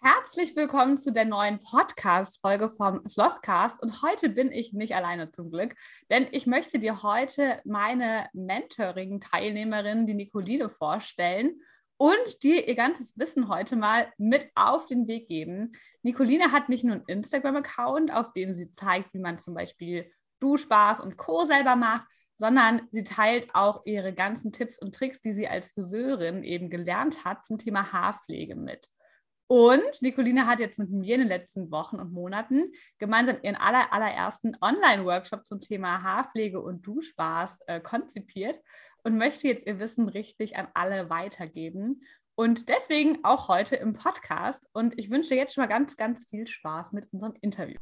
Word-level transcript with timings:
Herzlich 0.00 0.54
willkommen 0.54 0.96
zu 0.96 1.10
der 1.10 1.24
neuen 1.24 1.58
Podcast-Folge 1.58 2.68
vom 2.68 3.00
Slothcast. 3.08 3.82
Und 3.82 4.00
heute 4.02 4.28
bin 4.28 4.52
ich 4.52 4.72
nicht 4.72 4.94
alleine 4.94 5.32
zum 5.32 5.50
Glück, 5.50 5.74
denn 6.08 6.28
ich 6.30 6.46
möchte 6.46 6.78
dir 6.78 7.02
heute 7.02 7.60
meine 7.64 8.28
Mentoring-Teilnehmerin, 8.32 10.06
die 10.06 10.14
Nicoline, 10.14 10.68
vorstellen 10.68 11.60
und 11.96 12.44
dir 12.44 12.68
ihr 12.68 12.76
ganzes 12.76 13.18
Wissen 13.18 13.48
heute 13.48 13.74
mal 13.74 14.12
mit 14.18 14.48
auf 14.54 14.86
den 14.86 15.08
Weg 15.08 15.26
geben. 15.26 15.72
Nicoline 16.02 16.52
hat 16.52 16.68
nicht 16.68 16.84
nur 16.84 16.94
einen 16.94 17.04
Instagram-Account, 17.08 18.14
auf 18.14 18.32
dem 18.32 18.52
sie 18.52 18.70
zeigt, 18.70 19.12
wie 19.14 19.18
man 19.18 19.38
zum 19.38 19.54
Beispiel 19.54 20.08
Duschbars 20.38 21.00
und 21.00 21.16
Co. 21.16 21.44
selber 21.44 21.74
macht, 21.74 22.06
sondern 22.34 22.82
sie 22.92 23.02
teilt 23.02 23.52
auch 23.52 23.82
ihre 23.84 24.14
ganzen 24.14 24.52
Tipps 24.52 24.78
und 24.78 24.94
Tricks, 24.94 25.20
die 25.20 25.32
sie 25.32 25.48
als 25.48 25.72
Friseurin 25.72 26.44
eben 26.44 26.70
gelernt 26.70 27.24
hat 27.24 27.44
zum 27.44 27.58
Thema 27.58 27.92
Haarpflege 27.92 28.54
mit. 28.54 28.88
Und 29.50 30.02
Nicoline 30.02 30.46
hat 30.46 30.60
jetzt 30.60 30.78
mit 30.78 30.90
mir 30.90 31.14
in 31.14 31.22
den 31.22 31.28
letzten 31.28 31.70
Wochen 31.70 31.96
und 31.96 32.12
Monaten 32.12 32.70
gemeinsam 32.98 33.38
ihren 33.42 33.56
aller, 33.56 33.94
allerersten 33.94 34.54
Online-Workshop 34.60 35.46
zum 35.46 35.62
Thema 35.62 36.02
Haarpflege 36.02 36.60
und 36.60 36.86
Duschbars 36.86 37.58
äh, 37.66 37.80
konzipiert 37.80 38.60
und 39.04 39.16
möchte 39.16 39.48
jetzt 39.48 39.66
ihr 39.66 39.80
Wissen 39.80 40.06
richtig 40.06 40.58
an 40.58 40.68
alle 40.74 41.08
weitergeben. 41.08 42.02
Und 42.34 42.68
deswegen 42.68 43.24
auch 43.24 43.48
heute 43.48 43.76
im 43.76 43.94
Podcast. 43.94 44.68
Und 44.74 44.98
ich 44.98 45.10
wünsche 45.10 45.34
jetzt 45.34 45.54
schon 45.54 45.62
mal 45.62 45.68
ganz, 45.68 45.96
ganz 45.96 46.26
viel 46.28 46.46
Spaß 46.46 46.92
mit 46.92 47.10
unserem 47.10 47.32
Interview. 47.40 47.78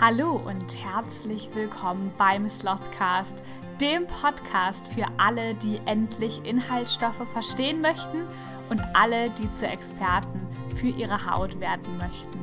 Hallo 0.00 0.40
und 0.46 0.82
herzlich 0.82 1.50
willkommen 1.54 2.10
beim 2.16 2.48
Slothcast, 2.48 3.42
dem 3.82 4.06
Podcast 4.06 4.88
für 4.88 5.04
alle, 5.18 5.54
die 5.54 5.78
endlich 5.84 6.42
Inhaltsstoffe 6.44 7.28
verstehen 7.30 7.82
möchten 7.82 8.26
und 8.72 8.82
alle, 8.94 9.28
die 9.28 9.52
zu 9.52 9.66
Experten 9.66 10.48
für 10.76 10.86
ihre 10.86 11.30
Haut 11.30 11.60
werden 11.60 11.98
möchten. 11.98 12.40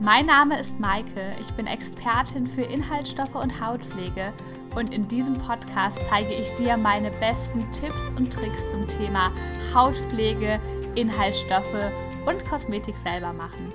Mein 0.00 0.26
Name 0.26 0.58
ist 0.58 0.80
Maike, 0.80 1.32
ich 1.38 1.52
bin 1.52 1.68
Expertin 1.68 2.48
für 2.48 2.62
Inhaltsstoffe 2.62 3.36
und 3.36 3.64
Hautpflege 3.64 4.32
und 4.74 4.92
in 4.92 5.06
diesem 5.06 5.34
Podcast 5.34 5.96
zeige 6.08 6.34
ich 6.34 6.52
dir 6.56 6.76
meine 6.76 7.12
besten 7.12 7.70
Tipps 7.70 8.10
und 8.16 8.32
Tricks 8.32 8.72
zum 8.72 8.88
Thema 8.88 9.30
Hautpflege, 9.72 10.58
Inhaltsstoffe 10.96 11.92
und 12.26 12.44
Kosmetik 12.44 12.96
selber 12.96 13.32
machen. 13.32 13.72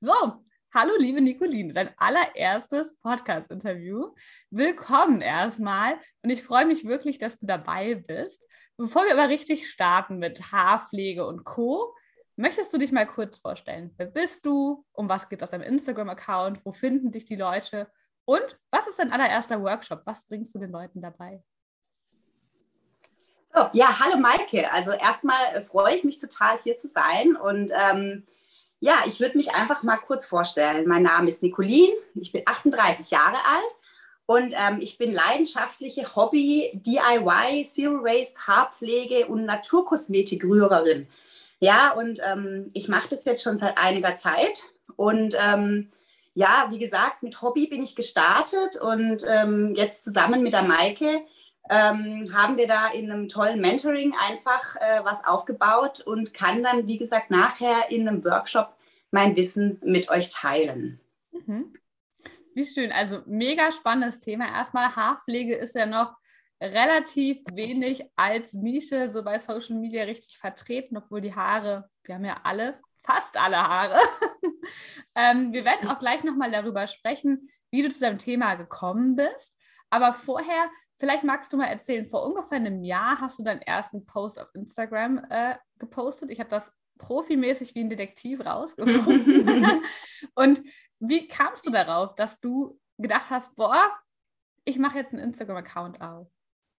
So, 0.00 0.39
Hallo, 0.72 0.92
liebe 1.00 1.20
Nicoline, 1.20 1.72
dein 1.72 1.90
allererstes 1.96 2.96
Podcast-Interview. 2.98 4.14
Willkommen 4.50 5.20
erstmal 5.20 5.98
und 6.22 6.30
ich 6.30 6.44
freue 6.44 6.64
mich 6.64 6.84
wirklich, 6.86 7.18
dass 7.18 7.40
du 7.40 7.46
dabei 7.46 7.96
bist. 7.96 8.46
Bevor 8.76 9.02
wir 9.04 9.14
aber 9.14 9.28
richtig 9.28 9.68
starten 9.68 10.18
mit 10.18 10.52
Haarpflege 10.52 11.26
und 11.26 11.42
Co., 11.42 11.92
möchtest 12.36 12.72
du 12.72 12.78
dich 12.78 12.92
mal 12.92 13.04
kurz 13.04 13.38
vorstellen? 13.38 13.92
Wer 13.96 14.06
bist 14.06 14.46
du? 14.46 14.84
Um 14.92 15.08
was 15.08 15.28
geht 15.28 15.40
es 15.40 15.42
auf 15.42 15.50
deinem 15.50 15.64
Instagram-Account? 15.64 16.64
Wo 16.64 16.70
finden 16.70 17.10
dich 17.10 17.24
die 17.24 17.34
Leute? 17.34 17.90
Und 18.24 18.56
was 18.70 18.86
ist 18.86 19.00
dein 19.00 19.10
allererster 19.10 19.60
Workshop? 19.60 20.02
Was 20.04 20.24
bringst 20.28 20.54
du 20.54 20.60
den 20.60 20.70
Leuten 20.70 21.02
dabei? 21.02 21.42
So, 23.52 23.68
ja, 23.72 23.98
hallo 23.98 24.18
Maike. 24.18 24.70
Also 24.70 24.92
erstmal 24.92 25.64
freue 25.64 25.96
ich 25.96 26.04
mich 26.04 26.18
total 26.20 26.60
hier 26.62 26.76
zu 26.76 26.86
sein 26.86 27.34
und 27.34 27.72
ähm, 27.74 28.24
ja, 28.80 28.94
ich 29.06 29.20
würde 29.20 29.36
mich 29.36 29.52
einfach 29.52 29.82
mal 29.82 29.98
kurz 29.98 30.24
vorstellen. 30.24 30.88
Mein 30.88 31.02
Name 31.02 31.28
ist 31.28 31.42
Nicolin, 31.42 31.90
ich 32.14 32.32
bin 32.32 32.42
38 32.46 33.10
Jahre 33.10 33.36
alt 33.36 33.74
und 34.26 34.54
ähm, 34.54 34.78
ich 34.80 34.96
bin 34.96 35.12
leidenschaftliche 35.12 36.16
Hobby-DIY, 36.16 37.64
Zero 37.66 38.02
Waste, 38.02 38.46
Haarpflege 38.46 39.26
und 39.26 39.44
Naturkosmetik-Rührerin. 39.44 41.08
Ja, 41.58 41.92
und 41.92 42.20
ähm, 42.24 42.68
ich 42.72 42.88
mache 42.88 43.10
das 43.10 43.26
jetzt 43.26 43.42
schon 43.42 43.58
seit 43.58 43.76
einiger 43.76 44.16
Zeit 44.16 44.62
und 44.96 45.36
ähm, 45.38 45.92
ja, 46.34 46.68
wie 46.70 46.78
gesagt, 46.78 47.22
mit 47.22 47.42
Hobby 47.42 47.66
bin 47.66 47.82
ich 47.82 47.96
gestartet 47.96 48.76
und 48.80 49.24
ähm, 49.28 49.74
jetzt 49.76 50.04
zusammen 50.04 50.42
mit 50.42 50.54
der 50.54 50.62
Maike 50.62 51.20
ähm, 51.70 52.34
haben 52.34 52.56
wir 52.56 52.66
da 52.66 52.88
in 52.88 53.10
einem 53.10 53.28
tollen 53.28 53.60
Mentoring 53.60 54.12
einfach 54.28 54.74
äh, 54.76 55.04
was 55.04 55.24
aufgebaut 55.24 56.00
und 56.00 56.34
kann 56.34 56.64
dann, 56.64 56.88
wie 56.88 56.98
gesagt, 56.98 57.30
nachher 57.30 57.90
in 57.90 58.08
einem 58.08 58.24
Workshop 58.24 58.76
mein 59.12 59.36
Wissen 59.36 59.78
mit 59.84 60.10
euch 60.10 60.30
teilen. 60.30 61.00
Mhm. 61.30 61.72
Wie 62.54 62.64
schön. 62.64 62.90
Also 62.90 63.22
mega 63.26 63.70
spannendes 63.70 64.18
Thema. 64.18 64.46
Erstmal 64.48 64.96
Haarpflege 64.96 65.54
ist 65.54 65.76
ja 65.76 65.86
noch 65.86 66.16
relativ 66.60 67.38
wenig 67.52 68.04
als 68.16 68.52
Nische 68.52 69.10
so 69.12 69.22
bei 69.22 69.38
Social 69.38 69.76
Media 69.76 70.02
richtig 70.02 70.38
vertreten, 70.38 70.96
obwohl 70.96 71.20
die 71.20 71.34
Haare, 71.34 71.88
wir 72.02 72.16
haben 72.16 72.24
ja 72.24 72.40
alle, 72.42 72.80
fast 73.02 73.36
alle 73.36 73.56
Haare. 73.56 74.00
ähm, 75.14 75.52
wir 75.52 75.64
werden 75.64 75.88
auch 75.88 76.00
gleich 76.00 76.24
nochmal 76.24 76.50
darüber 76.50 76.88
sprechen, 76.88 77.48
wie 77.70 77.82
du 77.82 77.90
zu 77.90 78.00
deinem 78.00 78.18
Thema 78.18 78.56
gekommen 78.56 79.14
bist. 79.14 79.56
Aber 79.90 80.12
vorher, 80.12 80.70
vielleicht 80.98 81.24
magst 81.24 81.52
du 81.52 81.56
mal 81.56 81.66
erzählen, 81.66 82.06
vor 82.06 82.24
ungefähr 82.24 82.58
einem 82.58 82.82
Jahr 82.82 83.20
hast 83.20 83.38
du 83.38 83.42
deinen 83.42 83.62
ersten 83.62 84.06
Post 84.06 84.40
auf 84.40 84.54
Instagram 84.54 85.24
äh, 85.28 85.56
gepostet. 85.78 86.30
Ich 86.30 86.40
habe 86.40 86.50
das 86.50 86.72
profimäßig 86.98 87.74
wie 87.74 87.80
ein 87.80 87.88
Detektiv 87.88 88.44
rausgefunden. 88.44 89.82
Und 90.34 90.62
wie 91.00 91.26
kamst 91.28 91.66
du 91.66 91.70
darauf, 91.70 92.14
dass 92.14 92.40
du 92.40 92.78
gedacht 92.98 93.30
hast, 93.30 93.56
boah, 93.56 93.90
ich 94.64 94.78
mache 94.78 94.98
jetzt 94.98 95.12
einen 95.12 95.24
Instagram-Account 95.24 96.00
auf? 96.00 96.28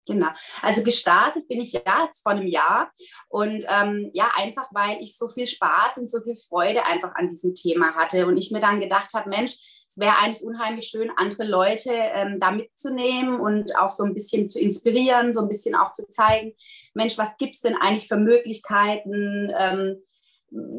Genau. 0.08 0.30
Also 0.64 0.82
gestartet 0.82 1.48
bin 1.48 1.62
ich 1.62 1.74
ja 1.74 2.04
jetzt 2.06 2.24
vor 2.24 2.32
einem 2.32 2.48
Jahr 2.48 2.92
und 3.30 3.66
ähm, 3.70 4.10
ja, 4.14 4.32
einfach 4.36 4.68
weil 4.72 4.98
ich 5.00 5.16
so 5.16 5.28
viel 5.28 5.46
Spaß 5.46 6.00
und 6.00 6.10
so 6.10 6.22
viel 6.22 6.36
Freude 6.36 6.86
einfach 6.86 7.14
an 7.14 7.30
diesem 7.30 7.54
Thema 7.54 7.94
hatte 7.94 8.26
und 8.26 8.36
ich 8.38 8.50
mir 8.50 8.62
dann 8.62 8.80
gedacht 8.80 9.14
habe, 9.14 9.30
Mensch, 9.30 9.58
es 9.88 10.00
wäre 10.00 10.18
eigentlich 10.18 10.44
unheimlich 10.44 10.88
schön, 10.88 11.12
andere 11.18 11.44
Leute 11.44 11.92
ähm, 11.92 12.40
da 12.40 12.52
mitzunehmen 12.52 13.40
und 13.40 13.76
auch 13.76 13.92
so 13.92 14.04
ein 14.04 14.14
bisschen 14.14 14.50
zu 14.50 14.60
inspirieren, 14.60 15.34
so 15.34 15.42
ein 15.42 15.50
bisschen 15.50 15.76
auch 15.76 15.92
zu 15.92 16.08
zeigen, 16.10 16.54
Mensch, 16.94 17.18
was 17.18 17.38
gibt 17.38 17.56
es 17.56 17.62
denn 17.62 17.76
eigentlich 17.76 18.08
für 18.08 18.18
Möglichkeiten? 18.18 19.52
Ähm, 19.56 20.02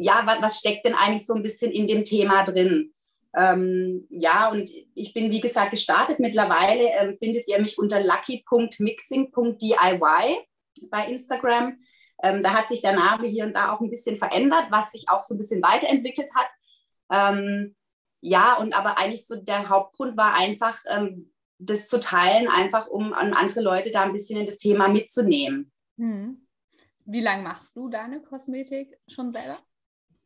ja, 0.01 0.23
was, 0.25 0.43
was 0.43 0.59
steckt 0.59 0.87
denn 0.87 0.95
eigentlich 0.95 1.27
so 1.27 1.35
ein 1.35 1.43
bisschen 1.43 1.71
in 1.71 1.87
dem 1.87 2.05
Thema 2.05 2.45
drin? 2.45 2.92
Ähm, 3.35 4.07
ja, 4.11 4.51
und 4.51 4.71
ich 4.95 5.15
bin, 5.15 5.31
wie 5.31 5.41
gesagt, 5.41 5.71
gestartet. 5.71 6.21
Mittlerweile 6.21 6.91
ähm, 7.01 7.15
findet 7.15 7.49
ihr 7.49 7.59
mich 7.61 7.79
unter 7.79 8.03
lucky.mixing.diy 8.03 10.37
bei 10.91 11.07
Instagram. 11.07 11.79
Ähm, 12.23 12.43
da 12.43 12.55
hat 12.55 12.69
sich 12.69 12.83
der 12.83 12.95
Name 12.95 13.27
hier 13.27 13.45
und 13.45 13.55
da 13.55 13.73
auch 13.73 13.81
ein 13.81 13.91
bisschen 13.91 14.17
verändert, 14.17 14.67
was 14.71 14.93
sich 14.93 15.09
auch 15.09 15.25
so 15.25 15.35
ein 15.35 15.39
bisschen 15.39 15.63
weiterentwickelt 15.63 16.31
hat. 16.35 16.47
Ähm, 17.11 17.75
ja, 18.21 18.57
und 18.57 18.79
aber 18.79 18.99
eigentlich 18.99 19.27
so 19.27 19.37
der 19.37 19.69
Hauptgrund 19.69 20.17
war 20.17 20.35
einfach, 20.35 20.79
ähm, 20.89 21.33
das 21.59 21.89
zu 21.89 22.01
teilen, 22.01 22.49
einfach 22.49 22.89
um 22.89 23.13
an 23.13 23.35
andere 23.35 23.61
Leute 23.61 23.91
da 23.91 24.03
ein 24.03 24.13
bisschen 24.13 24.41
in 24.41 24.47
das 24.47 24.59
Thema 24.59 24.89
mitzunehmen. 24.89 25.73
Hm. 25.97 26.47
Wie 27.05 27.21
lange 27.21 27.43
machst 27.43 27.77
du 27.77 27.89
deine 27.89 28.23
Kosmetik 28.23 28.99
schon 29.09 29.33
selber? 29.33 29.59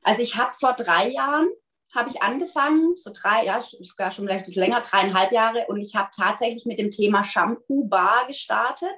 Also 0.03 0.23
ich 0.23 0.37
habe 0.37 0.55
vor 0.55 0.75
drei 0.75 1.09
Jahren 1.09 1.49
habe 1.95 2.11
ich 2.11 2.23
angefangen, 2.23 2.97
so 2.97 3.11
drei, 3.15 3.45
ja, 3.45 3.63
sogar 3.63 4.11
schon 4.11 4.27
vielleicht 4.27 4.41
ein 4.41 4.45
bisschen 4.47 4.63
länger, 4.63 4.81
dreieinhalb 4.83 5.33
Jahre. 5.33 5.67
Und 5.69 5.81
ich 5.81 5.95
habe 5.95 6.11
tatsächlich 6.15 6.67
mit 6.67 6.79
dem 6.79 6.91
Thema 6.91 7.25
Shampoo 7.25 7.85
Bar 7.85 8.27
gestartet, 8.27 8.95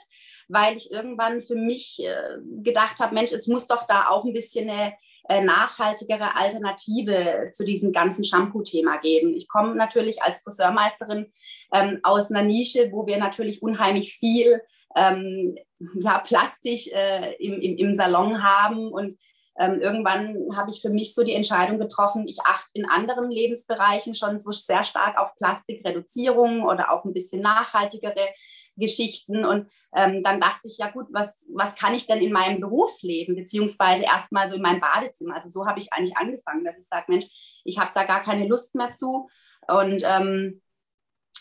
weil 0.49 0.77
ich 0.77 0.91
irgendwann 0.91 1.43
für 1.43 1.55
mich 1.55 2.03
äh, 2.05 2.39
gedacht 2.63 2.99
habe, 3.01 3.15
Mensch, 3.15 3.33
es 3.33 3.47
muss 3.47 3.67
doch 3.67 3.87
da 3.87 4.09
auch 4.09 4.25
ein 4.25 4.33
bisschen 4.33 4.69
eine 4.71 4.95
äh, 5.29 5.43
nachhaltigere 5.43 6.37
Alternative 6.37 7.51
zu 7.53 7.65
diesem 7.65 7.93
ganzen 7.93 8.25
Shampoo-Thema 8.25 8.97
geben. 8.97 9.35
Ich 9.35 9.47
komme 9.47 9.75
natürlich 9.75 10.23
als 10.23 10.41
Friseurmeisterin 10.41 11.33
ähm, 11.73 12.01
aus 12.03 12.31
einer 12.31 12.43
Nische, 12.43 12.91
wo 12.91 13.07
wir 13.07 13.19
natürlich 13.19 13.63
unheimlich 13.63 14.15
viel 14.15 14.63
ähm, 14.97 15.59
ja, 16.01 16.21
Plastik 16.21 16.93
äh, 16.93 17.35
im, 17.35 17.61
im, 17.61 17.77
im 17.77 17.95
Salon 17.95 18.43
haben 18.43 18.91
und 18.91 19.19
ähm, 19.59 19.81
irgendwann 19.81 20.37
habe 20.57 20.71
ich 20.71 20.81
für 20.81 20.91
mich 20.91 21.15
so 21.15 21.25
die 21.25 21.35
Entscheidung 21.35 21.79
getroffen, 21.79 22.29
ich 22.29 22.39
achte 22.45 22.71
in 22.75 22.89
anderen 22.89 23.31
Lebensbereichen 23.31 24.15
schon 24.15 24.39
so 24.39 24.53
sehr 24.53 24.85
stark 24.85 25.19
auf 25.19 25.37
Plastikreduzierung 25.37 26.63
oder 26.63 26.93
auch 26.93 27.05
ein 27.05 27.13
bisschen 27.13 27.43
nachhaltigere 27.43 28.29
Geschichten. 28.77 29.45
Und 29.45 29.69
ähm, 29.97 30.23
dann 30.23 30.41
dachte 30.41 30.69
ich, 30.69 30.79
ja 30.79 30.91
gut, 30.91 31.07
was, 31.11 31.49
was 31.53 31.75
kann 31.75 31.95
ich 31.95 32.07
denn 32.07 32.21
in 32.21 32.33
meinem 32.33 32.61
Berufsleben, 32.61 33.35
beziehungsweise 33.35 34.05
erstmal 34.05 34.49
so 34.49 34.55
in 34.55 34.63
meinem 34.63 34.81
Badezimmer? 34.81 35.35
Also 35.35 35.49
so 35.49 35.67
habe 35.67 35.81
ich 35.81 35.93
eigentlich 35.93 36.17
angefangen, 36.17 36.65
dass 36.65 36.79
ich 36.79 36.87
sage, 36.87 37.07
Mensch, 37.09 37.27
ich 37.65 37.79
habe 37.79 37.91
da 37.95 38.05
gar 38.05 38.23
keine 38.23 38.47
Lust 38.47 38.77
mehr 38.77 38.93
zu. 38.93 39.29
Und 39.67 40.05
ähm, 40.05 40.63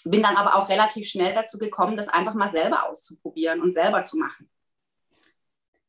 bin 0.04 0.24
dann 0.24 0.38
aber 0.38 0.56
auch 0.56 0.69
relativ 0.69 1.08
schnell 1.08 1.36
dazu 1.36 1.60
gekommen, 1.60 1.98
das 1.98 2.08
einfach 2.08 2.34
mal 2.34 2.50
selber 2.50 2.90
auszuprobieren 2.90 3.62
und 3.62 3.72
selber 3.72 4.04
zu 4.04 4.18
machen 4.18 4.50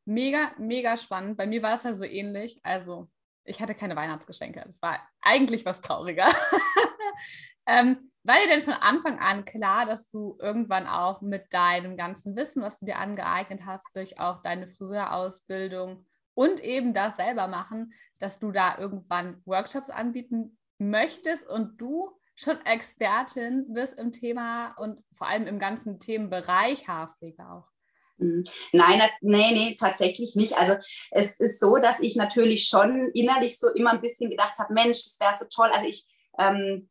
mega, 0.09 0.53
mega 0.59 0.97
spannend. 0.97 1.37
Bei 1.37 1.47
mir 1.47 1.63
war 1.63 1.77
es 1.77 1.85
ja 1.85 1.93
so 1.95 2.05
ähnlich. 2.05 2.59
Also, 2.63 3.09
ich 3.45 3.61
hatte 3.61 3.75
keine 3.75 3.95
Weihnachtsgeschenke. 3.95 4.65
Es 4.69 4.83
war 4.83 4.99
eigentlich 5.21 5.65
was 5.65 5.81
trauriger. 5.81 6.27
ähm, 7.67 8.11
war 8.25 8.37
dir 8.37 8.49
denn 8.49 8.63
von 8.63 8.75
Anfang 8.75 9.19
an 9.19 9.45
klar, 9.45 9.87
dass 9.87 10.11
du 10.11 10.37
irgendwann 10.41 10.87
auch 10.87 11.21
mit 11.21 11.53
deinem 11.53 11.97
ganzen 11.97 12.37
Wissen, 12.37 12.63
was 12.63 12.81
du 12.81 12.87
dir 12.87 12.99
angeeignet 12.99 13.65
hast, 13.65 13.87
durch 13.95 14.19
auch 14.19 14.43
deine 14.43 14.67
Friseurausbildung 14.67 16.07
und 16.35 16.61
eben 16.61 16.95
das 16.95 17.17
selber 17.17 17.47
machen, 17.47 17.93
dass 18.19 18.39
du 18.39 18.51
da 18.51 18.79
irgendwann 18.79 19.43
Workshops 19.45 19.91
anbieten 19.91 20.59
möchtest 20.79 21.47
und 21.49 21.81
du 21.81 22.11
schon 22.35 22.59
Expertin 22.65 23.67
bist 23.73 23.99
im 23.99 24.13
Thema 24.13 24.73
und 24.79 25.03
vor 25.13 25.27
allem 25.27 25.47
im 25.47 25.59
ganzen 25.59 25.99
Themenbereich 25.99 26.87
Haarpflege 26.87 27.49
auch? 27.49 27.69
Hm. 28.19 28.45
Nein, 28.73 29.01
nee, 29.21 29.53
nee, 29.53 29.77
tatsächlich 29.79 30.35
nicht. 30.35 30.57
Also 30.57 30.75
es 31.11 31.39
ist 31.39 31.61
so, 31.61 31.77
dass 31.77 32.01
ich 32.01 32.17
natürlich 32.17 32.67
schon 32.69 33.11
innerlich 33.15 33.59
so 33.59 33.69
immer 33.69 33.93
ein 33.93 34.01
bisschen 34.01 34.31
gedacht 34.31 34.59
habe, 34.59 34.75
Mensch, 34.75 35.05
das 35.05 35.17
wäre 35.21 35.35
so 35.39 35.45
toll. 35.49 35.71
Also 35.73 35.89
ich 35.89 36.07
ähm, 36.39 36.89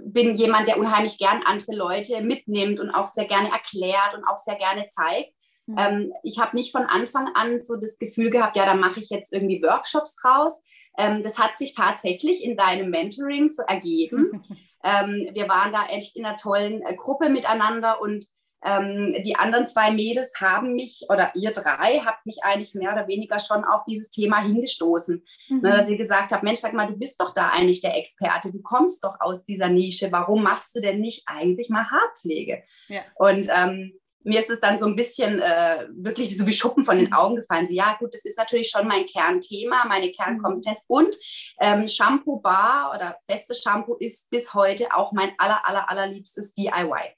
bin 0.00 0.36
jemand, 0.36 0.68
der 0.68 0.78
unheimlich 0.78 1.18
gern 1.18 1.42
andere 1.44 1.74
Leute 1.74 2.20
mitnimmt 2.22 2.80
und 2.80 2.90
auch 2.90 3.08
sehr 3.08 3.26
gerne 3.26 3.50
erklärt 3.50 4.14
und 4.14 4.24
auch 4.24 4.38
sehr 4.38 4.56
gerne 4.56 4.86
zeigt. 4.86 5.32
Mhm. 5.66 5.76
Ähm, 5.78 6.12
ich 6.22 6.38
habe 6.38 6.56
nicht 6.56 6.72
von 6.72 6.84
Anfang 6.84 7.28
an 7.34 7.58
so 7.58 7.76
das 7.76 7.98
Gefühl 7.98 8.30
gehabt, 8.30 8.56
ja, 8.56 8.66
da 8.66 8.74
mache 8.74 9.00
ich 9.00 9.10
jetzt 9.10 9.32
irgendwie 9.32 9.62
Workshops 9.62 10.16
draus. 10.16 10.62
Ähm, 10.96 11.22
das 11.22 11.38
hat 11.38 11.56
sich 11.56 11.74
tatsächlich 11.74 12.44
in 12.44 12.56
deinem 12.56 12.90
Mentoring 12.90 13.48
so 13.48 13.62
ergeben. 13.62 14.42
ähm, 14.84 15.30
wir 15.32 15.48
waren 15.48 15.72
da 15.72 15.86
echt 15.86 16.16
in 16.16 16.24
einer 16.24 16.36
tollen 16.36 16.82
äh, 16.82 16.94
Gruppe 16.96 17.28
miteinander 17.28 18.00
und 18.00 18.26
ähm, 18.64 19.14
die 19.24 19.36
anderen 19.36 19.66
zwei 19.66 19.90
Mädels 19.90 20.32
haben 20.40 20.72
mich, 20.72 21.06
oder 21.08 21.30
ihr 21.34 21.52
drei, 21.52 22.00
habt 22.04 22.26
mich 22.26 22.42
eigentlich 22.42 22.74
mehr 22.74 22.92
oder 22.92 23.06
weniger 23.06 23.38
schon 23.38 23.64
auf 23.64 23.84
dieses 23.86 24.10
Thema 24.10 24.42
hingestoßen. 24.42 25.24
Mhm. 25.48 25.60
Ne, 25.60 25.70
dass 25.70 25.88
ihr 25.88 25.96
gesagt 25.96 26.32
habt, 26.32 26.42
Mensch, 26.42 26.60
sag 26.60 26.72
mal, 26.72 26.86
du 26.86 26.96
bist 26.96 27.20
doch 27.20 27.34
da 27.34 27.50
eigentlich 27.50 27.80
der 27.80 27.96
Experte, 27.96 28.50
du 28.52 28.60
kommst 28.60 29.04
doch 29.04 29.20
aus 29.20 29.44
dieser 29.44 29.68
Nische, 29.68 30.10
warum 30.10 30.42
machst 30.42 30.74
du 30.74 30.80
denn 30.80 31.00
nicht 31.00 31.22
eigentlich 31.26 31.68
mal 31.68 31.88
Haarpflege? 31.88 32.62
Ja. 32.88 33.02
Und 33.16 33.48
ähm, 33.54 33.92
mir 34.24 34.40
ist 34.40 34.50
es 34.50 34.60
dann 34.60 34.78
so 34.78 34.86
ein 34.86 34.96
bisschen 34.96 35.40
äh, 35.40 35.86
wirklich 35.90 36.36
so 36.36 36.46
wie 36.46 36.52
Schuppen 36.52 36.84
von 36.84 36.98
den 36.98 37.12
Augen 37.12 37.36
gefallen. 37.36 37.66
So, 37.66 37.72
ja, 37.72 37.96
gut, 37.98 38.12
das 38.12 38.24
ist 38.24 38.36
natürlich 38.36 38.68
schon 38.68 38.88
mein 38.88 39.06
Kernthema, 39.06 39.86
meine 39.86 40.10
Kernkompetenz. 40.10 40.84
Mhm. 40.88 40.96
Und 40.96 41.16
ähm, 41.60 41.88
Shampoo 41.88 42.40
Bar 42.40 42.92
oder 42.94 43.16
festes 43.30 43.62
Shampoo 43.62 43.94
ist 43.94 44.28
bis 44.30 44.52
heute 44.52 44.88
auch 44.94 45.12
mein 45.12 45.32
aller, 45.38 45.66
aller, 45.66 45.88
allerliebstes 45.88 46.54
DIY. 46.54 47.14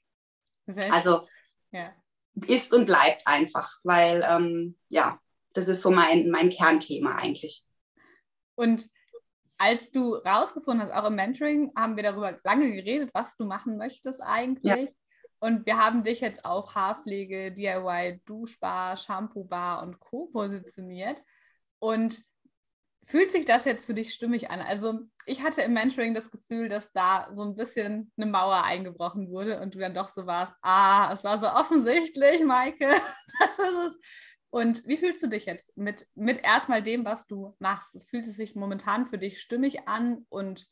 Also 0.91 1.27
ja. 1.71 1.93
ist 2.47 2.73
und 2.73 2.85
bleibt 2.85 3.25
einfach, 3.25 3.79
weil 3.83 4.25
ähm, 4.27 4.77
ja, 4.89 5.19
das 5.53 5.67
ist 5.67 5.81
so 5.81 5.91
mein, 5.91 6.29
mein 6.29 6.49
Kernthema 6.49 7.15
eigentlich. 7.15 7.65
Und 8.55 8.89
als 9.57 9.91
du 9.91 10.15
rausgefunden 10.15 10.81
hast, 10.81 10.91
auch 10.91 11.07
im 11.07 11.15
Mentoring, 11.15 11.71
haben 11.77 11.95
wir 11.95 12.03
darüber 12.03 12.39
lange 12.43 12.71
geredet, 12.71 13.11
was 13.13 13.37
du 13.37 13.45
machen 13.45 13.77
möchtest 13.77 14.21
eigentlich. 14.21 14.63
Ja. 14.63 14.87
Und 15.39 15.65
wir 15.65 15.77
haben 15.77 16.03
dich 16.03 16.21
jetzt 16.21 16.45
auf 16.45 16.75
Haarpflege, 16.75 17.51
DIY, 17.51 18.21
Duschbar, 18.25 18.95
Shampoo-Bar 18.95 19.83
und 19.83 19.99
Co. 19.99 20.27
positioniert. 20.27 21.21
Und 21.79 22.23
fühlt 23.03 23.31
sich 23.31 23.45
das 23.45 23.65
jetzt 23.65 23.85
für 23.85 23.93
dich 23.93 24.13
stimmig 24.13 24.51
an? 24.51 24.61
Also 24.61 24.99
ich 25.25 25.43
hatte 25.43 25.61
im 25.61 25.73
Mentoring 25.73 26.13
das 26.13 26.31
Gefühl, 26.31 26.69
dass 26.69 26.91
da 26.91 27.29
so 27.33 27.43
ein 27.43 27.55
bisschen 27.55 28.11
eine 28.17 28.27
Mauer 28.27 28.63
eingebrochen 28.63 29.29
wurde 29.29 29.59
und 29.59 29.75
du 29.75 29.79
dann 29.79 29.93
doch 29.93 30.07
so 30.07 30.25
warst, 30.25 30.53
ah, 30.61 31.11
es 31.13 31.23
war 31.23 31.39
so 31.39 31.47
offensichtlich, 31.47 32.43
Maike, 32.43 32.87
das 33.39 33.59
ist 33.59 33.87
es. 33.87 33.99
Und 34.49 34.85
wie 34.85 34.97
fühlst 34.97 35.23
du 35.23 35.27
dich 35.27 35.45
jetzt 35.45 35.77
mit, 35.77 36.07
mit 36.13 36.43
erstmal 36.43 36.83
dem, 36.83 37.05
was 37.05 37.25
du 37.25 37.55
machst? 37.59 37.95
Es 37.95 38.03
fühlt 38.03 38.25
sich 38.25 38.53
momentan 38.53 39.07
für 39.07 39.17
dich 39.17 39.41
stimmig 39.41 39.87
an 39.87 40.25
und 40.29 40.67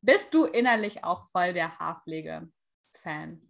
bist 0.00 0.32
du 0.32 0.44
innerlich 0.44 1.04
auch 1.04 1.28
voll 1.30 1.52
der 1.52 1.78
Haarpflege-Fan? 1.78 3.42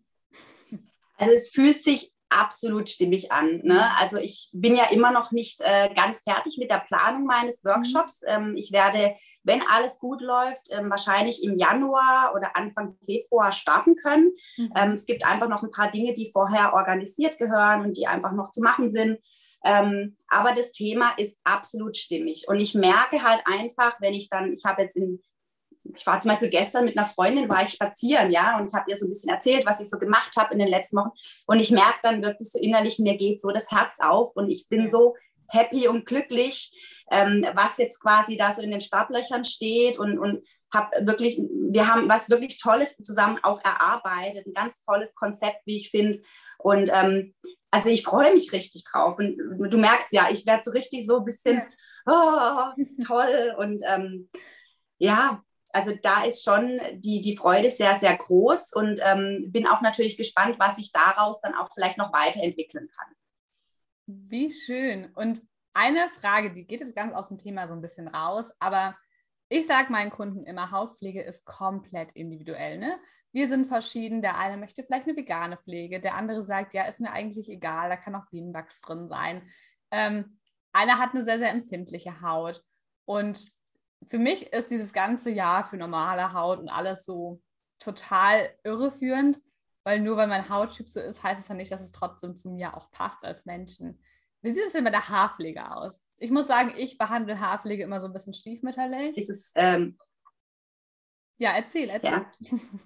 Also 1.19 1.35
es 1.35 1.51
fühlt 1.51 1.85
sich 1.85 2.15
absolut 2.31 2.89
stimmig 2.89 3.31
an. 3.33 3.61
Ne? 3.63 3.75
Mhm. 3.75 3.83
Also 3.99 4.17
ich 4.17 4.51
bin 4.53 4.77
ja 4.77 4.85
immer 4.91 5.11
noch 5.11 5.33
nicht 5.33 5.61
äh, 5.61 5.93
ganz 5.95 6.23
fertig 6.23 6.57
mit 6.59 6.71
der 6.71 6.85
Planung 6.87 7.25
meines 7.27 7.63
mhm. 7.63 7.71
Workshops. 7.71 8.23
Ähm, 8.27 8.55
ich 8.57 8.73
werde, 8.73 9.15
wenn 9.43 9.63
alles 9.69 9.99
gut 9.99 10.21
läuft, 10.23 10.63
ähm, 10.71 10.89
wahrscheinlich 10.91 11.45
im 11.45 11.59
Januar 11.59 12.33
oder 12.35 12.57
Anfang 12.57 12.97
Februar 13.05 13.53
starten 13.53 13.97
können. 13.97 14.33
Mhm. 14.57 14.73
Ähm, 14.77 14.93
es 14.93 15.07
gibt 15.07 15.25
einfach 15.27 15.49
noch 15.49 15.63
ein 15.63 15.71
paar 15.71 15.91
Dinge, 15.91 16.15
die 16.15 16.31
vorher 16.33 16.73
organisiert 16.73 17.39
gehören 17.39 17.83
und 17.83 17.97
die 17.97 18.07
einfach 18.07 18.33
noch 18.33 18.53
zu 18.53 18.63
machen 18.63 18.91
sind. 18.91 19.19
Ähm, 19.65 20.17
aber 20.29 20.55
das 20.55 20.73
Thema 20.73 21.13
ist 21.19 21.39
absolut 21.45 21.97
stimmig. 21.97 22.47
Und 22.49 22.61
ich 22.61 22.75
merke 22.75 23.23
halt 23.23 23.43
einfach, 23.45 24.01
wenn 24.01 24.15
ich 24.15 24.29
dann, 24.31 24.55
ich 24.55 24.65
habe 24.65 24.83
jetzt 24.83 24.97
in 24.97 25.21
ich 25.97 26.07
war 26.07 26.21
zum 26.21 26.31
Beispiel 26.31 26.51
gestern 26.51 26.85
mit 26.85 26.97
einer 26.97 27.07
Freundin, 27.07 27.49
war 27.49 27.63
ich 27.63 27.73
spazieren, 27.73 28.31
ja, 28.31 28.59
und 28.59 28.69
ich 28.69 28.75
habe 28.75 28.91
ihr 28.91 28.97
so 28.97 29.07
ein 29.07 29.11
bisschen 29.11 29.31
erzählt, 29.31 29.67
was 29.67 29.81
ich 29.81 29.89
so 29.89 29.99
gemacht 29.99 30.37
habe 30.37 30.53
in 30.53 30.59
den 30.59 30.69
letzten 30.69 30.97
Wochen. 30.97 31.11
Und 31.47 31.61
ich 31.61 31.71
merke 31.71 31.99
dann 32.03 32.23
wirklich 32.23 32.51
so 32.51 32.59
innerlich, 32.59 32.99
mir 32.99 33.17
geht 33.17 33.41
so 33.41 33.51
das 33.51 33.71
Herz 33.71 33.99
auf 34.01 34.35
und 34.37 34.51
ich 34.51 34.69
bin 34.69 34.89
so 34.89 35.17
happy 35.49 35.89
und 35.89 36.07
glücklich, 36.07 36.73
ähm, 37.11 37.45
was 37.55 37.79
jetzt 37.79 38.01
quasi 38.01 38.37
da 38.37 38.53
so 38.53 38.63
in 38.63 38.71
den 38.71 38.81
Startlöchern 38.81 39.45
steht 39.45 39.99
und, 39.99 40.19
und 40.19 40.45
habe 40.73 41.05
wirklich, 41.07 41.39
wir 41.39 41.89
haben 41.89 42.09
was 42.09 42.31
wirklich 42.31 42.61
Tolles 42.61 42.97
zusammen 42.97 43.39
auch 43.43 43.63
erarbeitet, 43.65 44.47
ein 44.47 44.53
ganz 44.53 44.85
tolles 44.85 45.15
Konzept, 45.15 45.63
wie 45.65 45.79
ich 45.79 45.91
finde. 45.91 46.23
Und 46.59 46.91
ähm, 46.93 47.35
also 47.71 47.89
ich 47.89 48.05
freue 48.05 48.35
mich 48.35 48.53
richtig 48.53 48.85
drauf. 48.85 49.19
Und 49.19 49.37
du 49.37 49.79
merkst 49.79 50.13
ja, 50.13 50.29
ich 50.31 50.47
werde 50.47 50.63
so 50.65 50.71
richtig 50.71 51.07
so 51.07 51.19
ein 51.19 51.25
bisschen 51.25 51.63
oh, 52.07 52.71
toll 53.07 53.55
und 53.59 53.83
ähm, 53.87 54.31
ja, 54.99 55.43
also 55.73 55.93
da 56.03 56.25
ist 56.25 56.45
schon 56.45 56.81
die, 56.95 57.21
die 57.21 57.37
Freude 57.37 57.71
sehr, 57.71 57.97
sehr 57.99 58.17
groß 58.17 58.73
und 58.73 59.01
ähm, 59.05 59.47
bin 59.51 59.67
auch 59.67 59.81
natürlich 59.81 60.17
gespannt, 60.17 60.57
was 60.59 60.77
sich 60.77 60.93
daraus 60.93 61.41
dann 61.41 61.55
auch 61.55 61.69
vielleicht 61.73 61.99
noch 61.99 62.13
weiterentwickeln 62.13 62.89
kann. 62.89 63.15
Wie 64.07 64.51
schön. 64.51 65.13
Und 65.15 65.43
eine 65.73 66.09
Frage, 66.09 66.53
die 66.53 66.67
geht 66.67 66.81
jetzt 66.81 66.97
ganz 66.97 67.15
aus 67.15 67.29
dem 67.29 67.39
Thema 67.39 67.69
so 67.69 67.75
ein 67.75 67.81
bisschen 67.81 68.09
raus, 68.09 68.51
aber 68.59 68.97
ich 69.49 69.67
sage 69.67 69.91
meinen 69.91 70.11
Kunden 70.11 70.45
immer, 70.45 70.71
Hautpflege 70.71 71.23
ist 71.23 71.45
komplett 71.45 72.13
individuell. 72.13 72.79
Ne? 72.79 72.99
Wir 73.33 73.49
sind 73.49 73.67
verschieden. 73.67 74.23
Der 74.23 74.39
eine 74.39 74.57
möchte 74.57 74.85
vielleicht 74.85 75.09
eine 75.09 75.17
vegane 75.17 75.57
Pflege, 75.57 76.01
der 76.01 76.15
andere 76.15 76.45
sagt, 76.45 76.73
ja, 76.73 76.85
ist 76.85 77.01
mir 77.01 77.13
eigentlich 77.13 77.49
egal, 77.49 77.89
da 77.89 77.97
kann 77.97 78.15
auch 78.15 78.29
Bienenwachs 78.31 78.81
drin 78.81 79.09
sein. 79.09 79.43
Ähm, 79.91 80.39
einer 80.73 80.99
hat 80.99 81.15
eine 81.15 81.25
sehr, 81.25 81.39
sehr 81.39 81.51
empfindliche 81.51 82.23
Haut. 82.23 82.63
Und 83.07 83.45
für 84.07 84.19
mich 84.19 84.53
ist 84.53 84.71
dieses 84.71 84.93
ganze 84.93 85.31
Jahr 85.31 85.65
für 85.65 85.77
normale 85.77 86.33
Haut 86.33 86.59
und 86.59 86.69
alles 86.69 87.05
so 87.05 87.41
total 87.79 88.51
irreführend, 88.65 89.41
weil 89.85 90.01
nur 90.01 90.17
weil 90.17 90.29
mein 90.29 90.49
Hauttyp 90.49 90.89
so 90.89 91.01
ist, 91.01 91.23
heißt 91.23 91.41
es 91.41 91.49
ja 91.49 91.55
nicht, 91.55 91.71
dass 91.71 91.81
es 91.81 91.93
trotzdem 91.93 92.37
zu 92.37 92.51
mir 92.51 92.77
auch 92.77 92.91
passt 92.91 93.25
als 93.25 93.47
Menschen. 93.47 94.03
Wie 94.43 94.53
sieht 94.53 94.67
es 94.67 94.73
denn 94.73 94.85
bei 94.85 94.91
der 94.91 95.09
Haarpflege 95.09 95.77
aus? 95.77 96.01
Ich 96.19 96.31
muss 96.31 96.47
sagen, 96.47 96.73
ich 96.77 96.99
behandle 96.99 97.41
Haarpflege 97.41 97.83
immer 97.83 98.01
so 98.01 98.07
ein 98.07 98.13
bisschen 98.13 98.35
stiefmütterlich. 98.35 99.17
Ist 99.17 99.31
es, 99.31 99.53
ähm 99.55 99.99
ja, 101.41 101.53
erzähl, 101.53 101.89
erzähl. 101.89 102.11
Ja, 102.11 102.33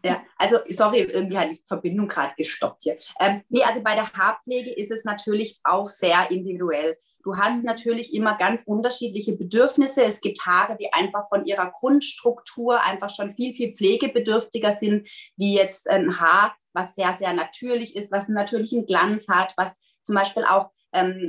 ja, 0.04 0.22
also 0.38 0.58
sorry, 0.68 1.00
irgendwie 1.00 1.36
hat 1.36 1.50
die 1.50 1.60
Verbindung 1.66 2.06
gerade 2.06 2.34
gestoppt 2.36 2.84
hier. 2.84 2.96
Ähm, 3.18 3.42
nee, 3.48 3.64
also 3.64 3.82
bei 3.82 3.96
der 3.96 4.12
Haarpflege 4.12 4.72
ist 4.72 4.92
es 4.92 5.04
natürlich 5.04 5.58
auch 5.64 5.88
sehr 5.88 6.30
individuell. 6.30 6.96
Du 7.24 7.36
hast 7.36 7.58
mhm. 7.58 7.64
natürlich 7.64 8.14
immer 8.14 8.38
ganz 8.38 8.62
unterschiedliche 8.64 9.32
Bedürfnisse. 9.32 10.04
Es 10.04 10.20
gibt 10.20 10.46
Haare, 10.46 10.76
die 10.76 10.92
einfach 10.92 11.28
von 11.28 11.44
ihrer 11.46 11.72
Grundstruktur 11.72 12.80
einfach 12.80 13.10
schon 13.10 13.32
viel, 13.32 13.54
viel 13.54 13.74
pflegebedürftiger 13.74 14.70
sind, 14.70 15.08
wie 15.34 15.56
jetzt 15.56 15.90
ein 15.90 16.20
Haar, 16.20 16.54
was 16.72 16.94
sehr, 16.94 17.12
sehr 17.14 17.32
natürlich 17.32 17.96
ist, 17.96 18.12
was 18.12 18.26
einen 18.26 18.36
natürlichen 18.36 18.86
Glanz 18.86 19.26
hat, 19.28 19.52
was 19.56 19.80
zum 20.02 20.14
Beispiel 20.14 20.44
auch, 20.44 20.70
ähm, 20.92 21.26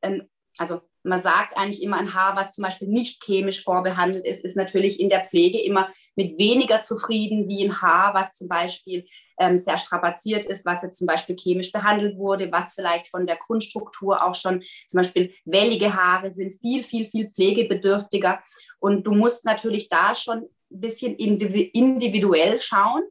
ein, 0.00 0.28
also 0.58 0.80
man 1.04 1.20
sagt 1.20 1.56
eigentlich 1.56 1.82
immer, 1.82 1.98
ein 1.98 2.14
Haar, 2.14 2.34
was 2.34 2.54
zum 2.54 2.64
Beispiel 2.64 2.88
nicht 2.88 3.22
chemisch 3.22 3.62
vorbehandelt 3.62 4.26
ist, 4.26 4.44
ist 4.44 4.56
natürlich 4.56 4.98
in 4.98 5.10
der 5.10 5.24
Pflege 5.24 5.60
immer 5.62 5.90
mit 6.16 6.38
weniger 6.38 6.82
zufrieden 6.82 7.46
wie 7.46 7.64
ein 7.64 7.82
Haar, 7.82 8.14
was 8.14 8.34
zum 8.34 8.48
Beispiel 8.48 9.06
ähm, 9.38 9.58
sehr 9.58 9.76
strapaziert 9.76 10.46
ist, 10.46 10.64
was 10.64 10.82
jetzt 10.82 10.98
zum 10.98 11.06
Beispiel 11.06 11.36
chemisch 11.36 11.72
behandelt 11.72 12.16
wurde, 12.16 12.50
was 12.50 12.72
vielleicht 12.72 13.08
von 13.08 13.26
der 13.26 13.36
Grundstruktur 13.36 14.24
auch 14.24 14.34
schon 14.34 14.62
zum 14.88 14.98
Beispiel 14.98 15.34
wellige 15.44 15.94
Haare 15.94 16.32
sind, 16.32 16.58
viel, 16.58 16.82
viel, 16.82 17.06
viel 17.06 17.30
pflegebedürftiger. 17.30 18.42
Und 18.78 19.06
du 19.06 19.12
musst 19.12 19.44
natürlich 19.44 19.90
da 19.90 20.14
schon 20.14 20.38
ein 20.38 20.80
bisschen 20.80 21.16
individuell 21.16 22.60
schauen. 22.62 23.02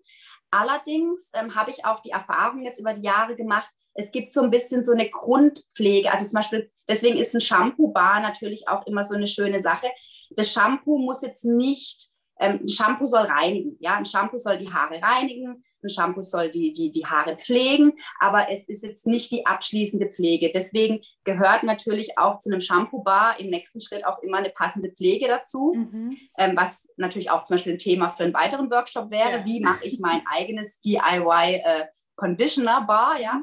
Allerdings 0.50 1.30
ähm, 1.34 1.56
habe 1.56 1.72
ich 1.72 1.86
auch 1.86 2.02
die 2.02 2.12
Erfahrung 2.12 2.64
jetzt 2.64 2.80
über 2.80 2.94
die 2.94 3.06
Jahre 3.06 3.36
gemacht, 3.36 3.70
es 3.94 4.12
gibt 4.12 4.34
so 4.34 4.42
ein 4.42 4.52
bisschen 4.52 4.84
so 4.84 4.92
eine 4.92 5.10
Grundpflege. 5.10 6.12
Also 6.12 6.26
zum 6.26 6.38
Beispiel, 6.38 6.72
deswegen 6.88 7.18
ist 7.18 7.34
ein 7.34 7.42
Shampoo-Bar 7.42 8.22
natürlich 8.22 8.68
auch 8.68 8.86
immer 8.88 9.04
so 9.04 9.16
eine 9.16 9.28
schöne 9.28 9.62
Sache. 9.62 9.88
Das 10.32 10.52
Shampoo 10.52 10.98
muss 10.98 11.22
jetzt 11.22 11.46
nicht 11.46 12.14
ähm, 12.40 12.62
ein 12.64 12.70
Shampoo 12.70 13.06
soll 13.06 13.26
reinigen. 13.26 13.78
Ja, 13.80 13.96
ein 13.98 14.06
Shampoo 14.06 14.38
soll 14.38 14.58
die 14.58 14.72
Haare 14.72 15.02
reinigen, 15.02 15.64
ein 15.84 15.90
Shampoo 15.90 16.22
soll 16.22 16.50
die, 16.50 16.74
die, 16.74 16.92
die 16.92 17.06
Haare 17.06 17.36
pflegen, 17.36 17.94
aber 18.20 18.48
es 18.50 18.68
ist 18.70 18.84
jetzt 18.84 19.06
nicht 19.06 19.32
die 19.32 19.46
abschließende 19.46 20.10
Pflege. 20.10 20.52
Deswegen 20.54 21.02
gehört 21.24 21.64
natürlich 21.64 22.18
auch 22.18 22.40
zu 22.40 22.50
einem 22.50 22.62
Shampoo-Bar 22.62 23.40
im 23.40 23.50
nächsten 23.50 23.82
Schritt 23.82 24.06
auch 24.06 24.22
immer 24.24 24.38
eine 24.38 24.50
passende 24.50 24.92
Pflege 24.92 25.28
dazu, 25.28 25.74
mhm. 25.76 26.18
ähm, 26.38 26.56
was 26.56 26.90
natürlich 26.98 27.30
auch 27.30 27.44
zum 27.44 27.56
Beispiel 27.56 27.74
ein 27.74 27.80
Thema 27.80 28.10
für 28.10 28.24
einen 28.24 28.34
weiteren 28.34 28.72
Workshop 28.72 29.12
wäre. 29.12 29.40
Ja. 29.40 29.46
Wie 29.46 29.60
mache 29.60 29.86
ich 29.86 30.00
mein 30.00 30.22
eigenes 30.26 30.80
DIY 30.80 31.62
äh, 31.64 31.86
Conditioner 32.16 32.86
Bar, 32.86 33.20
ja? 33.20 33.42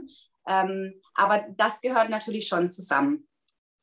Ähm, 0.50 1.00
aber 1.14 1.45
das 1.57 1.80
gehört 1.80 2.11
natürlich 2.11 2.49
schon 2.49 2.71
zusammen. 2.71 3.28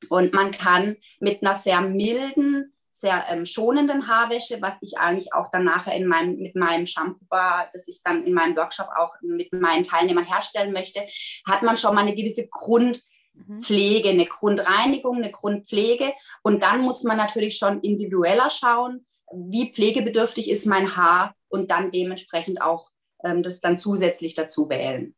Und 0.10 0.34
man 0.34 0.52
kann 0.52 0.98
mit 1.20 1.42
einer 1.42 1.56
sehr 1.56 1.82
milden, 1.82 2.74
sehr 2.92 3.26
ähm, 3.30 3.46
schonenden 3.46 4.08
Haarwäsche, 4.08 4.62
was 4.62 4.76
ich 4.82 4.98
eigentlich 4.98 5.34
auch 5.34 5.50
dann 5.52 5.64
nachher 5.64 5.96
in 5.96 6.08
meinem, 6.08 6.38
mit 6.38 6.56
meinem 6.56 6.86
Shampoo-Bar, 6.86 7.70
das 7.74 7.88
ich 7.88 8.02
dann 8.04 8.26
in 8.26 8.34
meinem 8.34 8.56
Workshop 8.58 8.90
auch 8.98 9.14
mit 9.22 9.54
meinen 9.54 9.84
Teilnehmern 9.84 10.26
herstellen 10.26 10.74
möchte, 10.74 11.06
hat 11.48 11.64
man 11.64 11.78
schon 11.78 11.96
mal 11.96 12.02
eine 12.02 12.16
gewisse 12.16 12.48
Grundpflege, 12.48 14.10
eine 14.10 14.26
Grundreinigung, 14.26 15.18
eine 15.18 15.32
Grundpflege. 15.32 16.12
Und 16.44 16.64
dann 16.64 16.82
muss 16.82 17.04
man 17.04 17.18
natürlich 17.18 17.58
schon 17.58 17.82
individueller 17.82 18.50
schauen, 18.50 19.06
wie 19.32 19.72
pflegebedürftig 19.72 20.50
ist 20.50 20.66
mein 20.66 20.96
Haar 20.96 21.36
und 21.50 21.72
dann 21.72 21.92
dementsprechend 21.92 22.62
auch 22.62 22.90
ähm, 23.24 23.44
das 23.44 23.62
dann 23.62 23.80
zusätzlich 23.80 24.36
dazu 24.36 24.70
wählen. 24.70 25.16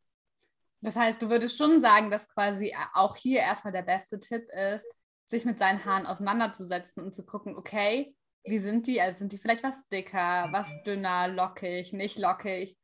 Das 0.81 0.95
heißt, 0.95 1.21
du 1.21 1.29
würdest 1.29 1.57
schon 1.57 1.81
sagen, 1.81 2.09
dass 2.09 2.29
quasi 2.29 2.75
auch 2.93 3.15
hier 3.15 3.39
erstmal 3.39 3.73
der 3.73 3.81
beste 3.81 4.19
Tipp 4.19 4.47
ist, 4.73 4.87
sich 5.25 5.45
mit 5.45 5.59
seinen 5.59 5.83
Haaren 5.85 6.05
auseinanderzusetzen 6.05 7.03
und 7.03 7.13
zu 7.13 7.25
gucken, 7.25 7.55
okay, 7.55 8.15
wie 8.45 8.59
sind 8.59 8.87
die? 8.87 9.01
Also 9.01 9.19
sind 9.19 9.33
die 9.33 9.37
vielleicht 9.37 9.63
was 9.63 9.87
dicker, 9.89 10.47
was 10.51 10.69
dünner, 10.83 11.27
lockig, 11.27 11.93
nicht 11.93 12.17
lockig? 12.17 12.77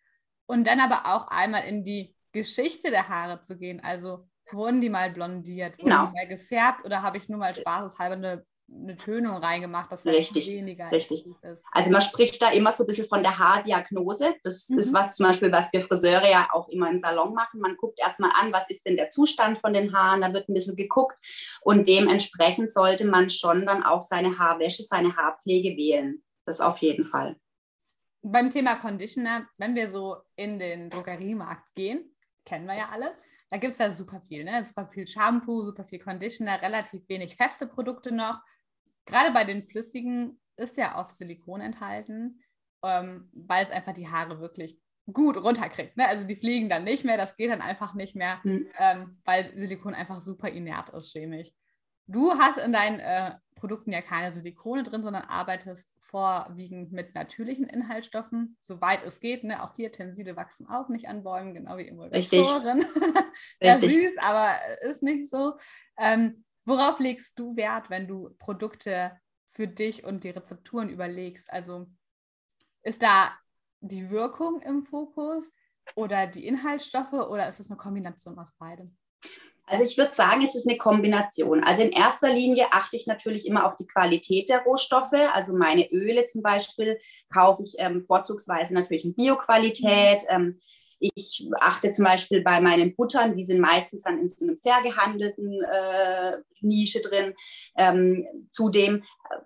Und 0.46 0.68
dann 0.68 0.80
aber 0.80 1.16
auch 1.16 1.28
einmal 1.28 1.64
in 1.64 1.84
die 1.84 2.16
Geschichte 2.34 2.92
der 2.92 3.10
Haare 3.10 3.40
zu 3.40 3.58
gehen. 3.58 3.82
Also 3.84 4.28
wurden 4.52 4.82
die 4.82 4.90
mal 4.90 5.10
blondiert, 5.10 5.78
wurden 5.80 5.90
genau. 5.90 6.08
die 6.08 6.14
mal 6.14 6.28
gefärbt 6.28 6.86
oder 6.86 7.02
habe 7.02 7.18
ich 7.18 7.30
nur 7.30 7.40
mal 7.40 7.56
spaßeshalber 7.56 8.16
eine 8.16 8.46
eine 8.68 8.98
Tönung 8.98 9.38
reingemacht, 9.38 9.92
dass 9.92 10.06
richtig, 10.06 10.48
weniger 10.48 10.92
richtig. 10.92 11.26
ist. 11.44 11.64
Also 11.72 11.92
man 11.92 12.02
spricht 12.02 12.42
da 12.42 12.52
immer 12.52 12.72
so 12.72 12.84
ein 12.84 12.88
bisschen 12.88 13.06
von 13.06 13.22
der 13.22 13.38
Haardiagnose. 13.38 14.36
Das 14.44 14.70
mhm. 14.70 14.80
ist 14.80 14.94
was 14.94 15.16
zum 15.16 15.28
Beispiel, 15.28 15.52
was 15.52 15.72
wir 15.72 15.82
Friseure 15.82 16.30
ja 16.30 16.48
auch 16.52 16.68
immer 16.70 16.90
im 16.90 16.98
Salon 16.98 17.34
machen. 17.34 17.60
Man 17.60 17.78
guckt 17.78 18.00
erstmal 18.00 18.32
an, 18.34 18.52
was 18.52 18.70
ist 18.70 18.86
denn 18.86 18.98
der 18.98 19.10
Zustand 19.12 19.60
von 19.60 19.74
den 19.74 19.94
Haaren, 19.94 20.22
da 20.22 20.34
wird 20.34 20.50
ein 20.50 20.54
bisschen 20.54 20.76
geguckt 20.76 21.18
und 21.62 21.88
dementsprechend 21.88 22.72
sollte 22.72 23.06
man 23.06 23.30
schon 23.30 23.66
dann 23.66 23.84
auch 23.84 24.02
seine 24.02 24.38
Haarwäsche, 24.38 24.84
seine 24.84 25.16
Haarpflege 25.16 25.78
wählen. 25.78 26.24
Das 26.46 26.60
auf 26.60 26.78
jeden 26.80 27.06
Fall. 27.06 27.36
Beim 28.22 28.50
Thema 28.50 28.76
Conditioner, 28.76 29.48
wenn 29.60 29.76
wir 29.76 29.90
so 29.90 30.18
in 30.36 30.58
den 30.58 30.90
Drogeriemarkt 30.90 31.76
gehen, 31.76 32.16
kennen 32.44 32.66
wir 32.66 32.76
ja 32.76 32.90
alle, 32.92 33.14
da 33.50 33.58
gibt 33.58 33.74
es 33.74 33.80
ja 33.80 33.92
super 33.92 34.22
viel, 34.22 34.44
ne? 34.44 34.66
super 34.66 34.88
viel 34.88 35.08
Shampoo, 35.08 35.64
super 35.64 35.84
viel 35.84 36.00
Conditioner, 36.00 36.62
relativ 36.62 37.08
wenig 37.08 37.36
feste 37.36 37.68
Produkte 37.68 38.12
noch 38.12 38.42
gerade 39.06 39.32
bei 39.32 39.44
den 39.44 39.64
flüssigen 39.64 40.40
ist 40.58 40.78
ja 40.78 41.00
oft 41.00 41.12
Silikon 41.12 41.62
enthalten, 41.62 42.42
ähm, 42.84 43.30
weil 43.34 43.64
es 43.64 43.72
einfach 43.72 43.94
die 43.94 44.08
Haare 44.08 44.40
wirklich 44.40 44.80
gut 45.12 45.38
runterkriegt. 45.38 45.96
Ne? 45.98 46.08
Also 46.08 46.26
die 46.26 46.36
fliegen 46.36 46.70
dann 46.70 46.84
nicht 46.84 47.06
mehr, 47.06 47.18
das 47.18 47.36
geht 47.38 47.52
dann 47.52 47.62
einfach 47.62 47.94
nicht 47.94 48.16
mehr, 48.16 48.40
mhm. 48.44 48.68
ähm, 48.80 49.22
weil 49.24 49.52
Silikon 49.56 49.94
einfach 49.94 50.20
super 50.20 50.50
inert 50.50 50.90
ist, 50.90 51.12
chemisch. 51.12 51.52
Du 52.08 52.34
hast 52.34 52.58
in 52.58 52.74
deinen 52.74 53.00
äh, 53.00 53.36
Produkten 53.56 53.92
ja 53.92 54.02
keine 54.02 54.32
Silikone 54.32 54.84
drin, 54.84 55.04
sondern 55.04 55.24
arbeitest 55.24 55.90
vorwiegend 56.00 56.92
mit 56.92 57.16
natürlichen 57.16 57.68
Inhaltsstoffen, 57.68 58.58
soweit 58.62 59.04
es 59.04 59.20
geht. 59.20 59.44
Ne? 59.44 59.64
Auch 59.64 59.76
hier 59.76 59.92
Tenside 59.92 60.36
wachsen 60.36 60.68
auch 60.68 60.90
nicht 60.90 61.08
an 61.08 61.24
Bäumen, 61.24 61.54
genau 61.54 61.78
wie 61.78 61.88
Emulgatoren. 61.88 62.86
ja, 63.62 63.80
süß, 63.80 64.18
aber 64.20 64.56
ist 64.84 65.02
nicht 65.02 65.30
so. 65.30 65.54
Ähm, 65.98 66.44
Worauf 66.66 67.00
legst 67.00 67.38
du 67.38 67.56
Wert, 67.56 67.92
wenn 67.92 68.08
du 68.08 68.36
Produkte 68.40 69.20
für 69.46 69.68
dich 69.68 70.04
und 70.04 70.24
die 70.24 70.32
Rezepturen 70.32 70.90
überlegst? 70.90 71.52
Also 71.54 71.86
ist 72.82 73.04
da 73.04 73.32
die 73.82 74.10
Wirkung 74.10 74.62
im 74.62 74.82
Fokus 74.82 75.52
oder 75.96 76.26
die 76.26 76.48
Inhaltsstoffe 76.48 77.14
oder 77.14 77.48
ist 77.48 77.60
es 77.60 77.70
eine 77.70 77.78
Kombination 77.78 78.40
aus 78.40 78.52
beidem? 78.58 78.98
Also 79.68 79.84
ich 79.84 79.98
würde 79.98 80.14
sagen, 80.14 80.44
es 80.44 80.56
ist 80.56 80.68
eine 80.68 80.78
Kombination. 80.78 81.64
Also 81.64 81.82
in 81.82 81.92
erster 81.92 82.32
Linie 82.32 82.68
achte 82.72 82.98
ich 82.98 83.08
natürlich 83.08 83.48
immer 83.48 83.66
auf 83.66 83.76
die 83.76 83.88
Qualität 83.88 84.50
der 84.50 84.62
Rohstoffe. 84.62 85.14
Also 85.34 85.56
meine 85.56 85.92
Öle 85.92 86.28
zum 86.28 86.44
Beispiel 86.44 87.00
kaufe 87.34 87.64
ich 87.64 87.76
ähm, 87.80 88.02
vorzugsweise 88.02 88.74
natürlich 88.74 89.06
in 89.06 89.16
Bioqualität. 89.16 90.22
Mhm. 90.24 90.30
Ähm, 90.30 90.62
ich 91.00 91.48
achte 91.60 91.92
zum 91.92 92.06
Beispiel 92.06 92.42
bei 92.42 92.62
meinen 92.62 92.96
Buttern, 92.96 93.36
die 93.36 93.44
sind 93.44 93.60
meistens 93.60 94.04
dann 94.04 94.20
in 94.20 94.30
so 94.30 94.46
einem 94.46 94.58
fair 94.58 94.82
gehandelten 94.82 95.62
äh, 95.64 96.38
Nische 96.62 97.02
drin. 97.02 97.34
Ähm, 97.78 98.26
zudem 98.52 99.04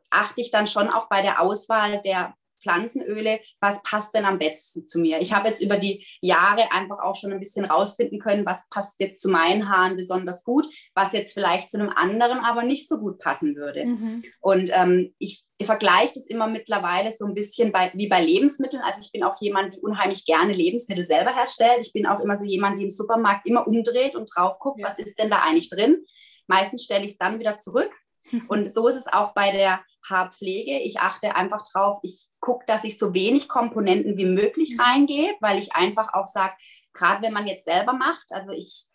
achte 0.10 0.42
ich 0.42 0.52
dann 0.52 0.68
schon 0.68 0.90
auch 0.90 1.08
bei 1.10 1.22
der 1.22 1.42
Auswahl 1.42 2.02
der 2.04 2.34
Pflanzenöle, 2.62 3.39
was 3.60 3.82
passt 3.84 4.13
denn 4.13 4.25
am 4.25 4.39
besten 4.39 4.88
zu 4.88 5.00
mir? 5.00 5.20
Ich 5.22 5.34
habe 5.34 5.48
jetzt 5.48 5.62
über 5.62 5.78
die 5.78 6.06
Jahre 6.22 6.72
einfach 6.72 7.00
auch 7.00 7.16
schon 7.16 7.32
ein 7.32 7.39
bisschen 7.39 7.66
rausfinden 7.66 8.20
können, 8.20 8.46
was 8.46 8.68
passt 8.70 9.00
jetzt 9.00 9.22
zu 9.22 9.30
meinen 9.30 9.70
Haaren 9.70 9.98
besonders 9.98 10.44
gut, 10.44 10.68
was 10.94 11.13
jetzt 11.13 11.34
vielleicht 11.34 11.70
zu 11.70 11.80
einem 11.80 11.89
anderen 11.89 12.39
aber 12.39 12.63
nicht 12.63 12.88
so 12.88 12.98
gut 12.98 13.20
passen 13.20 13.56
würde. 13.56 13.86
Mhm. 13.86 14.24
Und 14.39 14.72
ähm, 14.74 15.13
ich, 15.18 15.44
ich 15.58 15.66
vergleiche 15.66 16.13
das 16.13 16.28
immer 16.28 16.48
mittlerweile 16.48 17.12
so 17.12 17.25
ein 17.25 17.34
bisschen 17.34 17.72
bei, 17.72 17.92
wie 17.94 18.08
bei 18.08 18.24
Lebensmitteln. 18.24 18.82
Also 18.84 19.01
ich 19.01 19.12
bin 19.12 19.24
auch 19.24 19.39
jemand, 19.42 19.75
die 19.75 19.80
unheimlich 19.80 20.25
gerne 20.25 20.54
Lebensmittel 20.54 21.06
selber 21.06 21.36
herstellt. 21.36 21.80
Ich 21.82 21.94
bin 21.94 22.06
auch 22.06 22.20
immer 22.20 22.36
so 22.36 22.46
jemand, 22.46 22.80
die 22.80 22.86
im 22.86 22.92
Supermarkt 22.92 23.46
immer 23.46 23.68
umdreht 23.68 24.16
und 24.16 24.30
drauf 24.34 24.60
guckt, 24.60 24.80
ja. 24.80 24.88
was 24.88 25.00
ist 25.00 25.20
denn 25.20 25.30
da 25.30 25.42
eigentlich 25.44 25.70
drin. 25.70 26.06
Meistens 26.48 26.84
stelle 26.84 27.06
ich 27.06 27.12
es 27.12 27.18
dann 27.18 27.39
wieder 27.39 27.58
zurück. 27.58 27.92
Und 28.48 28.70
so 28.70 28.88
ist 28.88 28.96
es 28.96 29.08
auch 29.08 29.34
bei 29.34 29.51
der 29.51 29.82
Haarpflege. 30.08 30.79
Ich 30.79 31.00
achte 31.00 31.36
einfach 31.36 31.63
drauf, 31.72 32.00
ich 32.03 32.27
gucke, 32.39 32.65
dass 32.65 32.84
ich 32.84 32.98
so 32.98 33.13
wenig 33.13 33.48
Komponenten 33.48 34.18
wie 34.18 34.25
möglich 34.25 34.74
mhm. 34.74 34.82
reingehe, 34.82 35.36
weil 35.41 35.58
ich 35.58 35.75
einfach 35.75 36.13
auch 36.13 36.25
sage, 36.25 36.53
gerade 36.94 37.22
wenn 37.22 37.34
man 37.34 37.48
jetzt 37.48 37.65
selber 37.65 37.94
macht, 37.94 38.32
also 38.32 38.51
ich, 38.51 38.86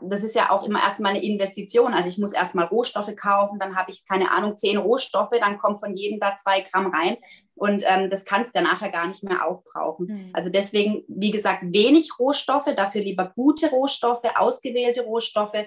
das 0.00 0.24
ist 0.24 0.34
ja 0.34 0.50
auch 0.50 0.64
immer 0.64 0.80
erstmal 0.80 1.12
eine 1.12 1.22
Investition. 1.22 1.92
Also 1.92 2.08
ich 2.08 2.18
muss 2.18 2.32
erstmal 2.32 2.66
Rohstoffe 2.66 3.14
kaufen, 3.16 3.58
dann 3.58 3.76
habe 3.76 3.90
ich, 3.90 4.04
keine 4.06 4.30
Ahnung, 4.30 4.56
zehn 4.56 4.78
Rohstoffe, 4.78 5.30
dann 5.38 5.58
kommt 5.58 5.78
von 5.78 5.96
jedem 5.96 6.20
da 6.20 6.36
zwei 6.36 6.62
Gramm 6.62 6.86
rein 6.86 7.16
und 7.54 7.84
ähm, 7.86 8.10
das 8.10 8.24
kannst 8.24 8.54
du 8.54 8.60
ja 8.60 8.64
nachher 8.64 8.90
gar 8.90 9.06
nicht 9.06 9.22
mehr 9.22 9.46
aufbrauchen. 9.46 10.06
Mhm. 10.06 10.30
Also 10.32 10.48
deswegen, 10.48 11.04
wie 11.08 11.30
gesagt, 11.30 11.62
wenig 11.64 12.10
Rohstoffe, 12.18 12.74
dafür 12.74 13.02
lieber 13.02 13.32
gute 13.34 13.70
Rohstoffe, 13.70 14.24
ausgewählte 14.36 15.02
Rohstoffe 15.02 15.66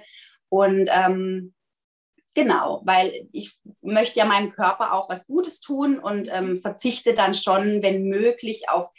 und 0.50 0.90
ähm, 0.92 1.54
Genau, 2.38 2.82
weil 2.86 3.28
ich 3.32 3.58
möchte 3.82 4.20
ja 4.20 4.26
meinem 4.26 4.52
Körper 4.52 4.94
auch 4.94 5.10
was 5.10 5.26
Gutes 5.26 5.60
tun 5.60 5.98
und 5.98 6.30
ähm, 6.32 6.60
verzichte 6.60 7.16
dann 7.16 7.34
schon, 7.34 7.82
wenn 7.82 8.10
möglich, 8.10 8.70
auf 8.70 8.92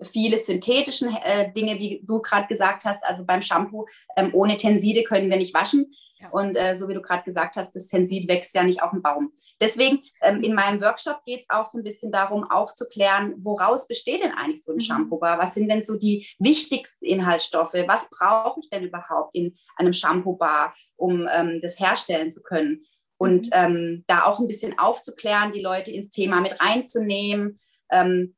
viele 0.00 0.38
synthetische 0.38 1.06
äh, 1.24 1.52
Dinge, 1.52 1.80
wie 1.80 2.02
du 2.04 2.22
gerade 2.22 2.46
gesagt 2.46 2.84
hast. 2.84 3.02
Also 3.04 3.24
beim 3.24 3.42
Shampoo 3.42 3.86
ähm, 4.16 4.30
ohne 4.32 4.58
Tenside 4.58 5.02
können 5.02 5.28
wir 5.28 5.38
nicht 5.38 5.54
waschen. 5.54 5.92
Und 6.30 6.56
äh, 6.56 6.74
so 6.76 6.88
wie 6.88 6.94
du 6.94 7.02
gerade 7.02 7.24
gesagt 7.24 7.56
hast, 7.56 7.74
das 7.74 7.88
Tensid 7.88 8.28
wächst 8.28 8.54
ja 8.54 8.62
nicht 8.62 8.82
auf 8.82 8.90
dem 8.90 9.02
Baum. 9.02 9.32
Deswegen 9.60 10.02
ähm, 10.22 10.42
in 10.42 10.54
meinem 10.54 10.80
Workshop 10.80 11.24
geht 11.24 11.40
es 11.40 11.50
auch 11.50 11.66
so 11.66 11.78
ein 11.78 11.84
bisschen 11.84 12.12
darum, 12.12 12.44
aufzuklären, 12.50 13.34
woraus 13.38 13.86
besteht 13.86 14.22
denn 14.22 14.32
eigentlich 14.32 14.64
so 14.64 14.72
ein 14.72 14.76
mhm. 14.76 14.80
Shampoo-Bar? 14.80 15.38
Was 15.38 15.54
sind 15.54 15.68
denn 15.68 15.82
so 15.82 15.96
die 15.96 16.26
wichtigsten 16.38 17.04
Inhaltsstoffe? 17.04 17.74
Was 17.86 18.08
brauche 18.10 18.60
ich 18.60 18.70
denn 18.70 18.84
überhaupt 18.84 19.34
in 19.34 19.56
einem 19.76 19.92
Shampoo-Bar, 19.92 20.74
um 20.96 21.28
ähm, 21.34 21.60
das 21.62 21.78
herstellen 21.78 22.30
zu 22.30 22.42
können? 22.42 22.84
Und 23.16 23.46
mhm. 23.46 23.52
ähm, 23.52 24.04
da 24.06 24.24
auch 24.24 24.40
ein 24.40 24.48
bisschen 24.48 24.78
aufzuklären, 24.78 25.52
die 25.52 25.60
Leute 25.60 25.90
ins 25.90 26.10
Thema 26.10 26.40
mit 26.40 26.60
reinzunehmen. 26.60 27.58
Ähm, 27.90 28.34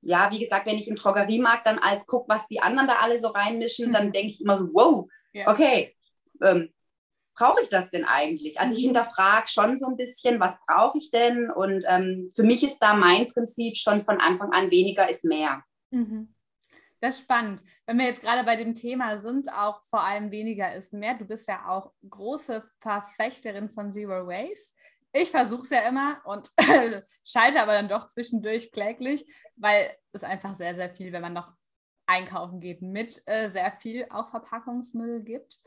ja, 0.00 0.30
wie 0.30 0.38
gesagt, 0.38 0.66
wenn 0.66 0.78
ich 0.78 0.88
im 0.88 0.96
Drogeriemarkt 0.96 1.66
dann 1.66 1.78
als 1.78 2.06
gucke, 2.06 2.28
was 2.28 2.46
die 2.46 2.60
anderen 2.60 2.88
da 2.88 2.96
alle 3.00 3.18
so 3.18 3.28
reinmischen, 3.28 3.90
dann 3.90 4.12
denke 4.12 4.32
ich 4.32 4.40
immer 4.40 4.58
so, 4.58 4.68
wow, 4.72 5.08
okay, 5.46 5.94
ähm, 6.42 6.73
brauche 7.34 7.62
ich 7.62 7.68
das 7.68 7.90
denn 7.90 8.04
eigentlich? 8.04 8.58
Also 8.60 8.74
ich 8.74 8.82
mhm. 8.82 8.88
hinterfrage 8.88 9.48
schon 9.48 9.76
so 9.76 9.86
ein 9.86 9.96
bisschen, 9.96 10.40
was 10.40 10.58
brauche 10.66 10.98
ich 10.98 11.10
denn? 11.10 11.50
Und 11.50 11.84
ähm, 11.88 12.30
für 12.34 12.42
mich 12.42 12.62
ist 12.62 12.78
da 12.78 12.94
mein 12.94 13.28
Prinzip 13.30 13.76
schon 13.76 14.04
von 14.04 14.20
Anfang 14.20 14.52
an, 14.52 14.70
weniger 14.70 15.08
ist 15.08 15.24
mehr. 15.24 15.62
Mhm. 15.90 16.34
Das 17.00 17.16
ist 17.16 17.24
spannend. 17.24 17.60
Wenn 17.86 17.98
wir 17.98 18.06
jetzt 18.06 18.22
gerade 18.22 18.44
bei 18.44 18.56
dem 18.56 18.74
Thema 18.74 19.18
sind, 19.18 19.52
auch 19.52 19.82
vor 19.84 20.02
allem 20.02 20.30
weniger 20.30 20.74
ist 20.74 20.94
mehr. 20.94 21.14
Du 21.14 21.26
bist 21.26 21.46
ja 21.48 21.68
auch 21.68 21.92
große 22.08 22.64
Verfechterin 22.80 23.68
von 23.68 23.92
Zero 23.92 24.26
Waste. 24.26 24.72
Ich 25.12 25.30
versuche 25.30 25.62
es 25.62 25.70
ja 25.70 25.80
immer 25.88 26.22
und 26.24 26.50
schalte 27.24 27.60
aber 27.60 27.72
dann 27.74 27.88
doch 27.88 28.06
zwischendurch 28.06 28.72
kläglich, 28.72 29.26
weil 29.56 29.94
es 30.12 30.24
einfach 30.24 30.56
sehr, 30.56 30.74
sehr 30.74 30.90
viel, 30.90 31.12
wenn 31.12 31.22
man 31.22 31.34
noch 31.34 31.52
einkaufen 32.06 32.60
geht, 32.60 32.82
mit 32.82 33.22
äh, 33.26 33.50
sehr 33.50 33.72
viel 33.72 34.06
auch 34.10 34.30
Verpackungsmüll 34.30 35.22
gibt. 35.22 35.60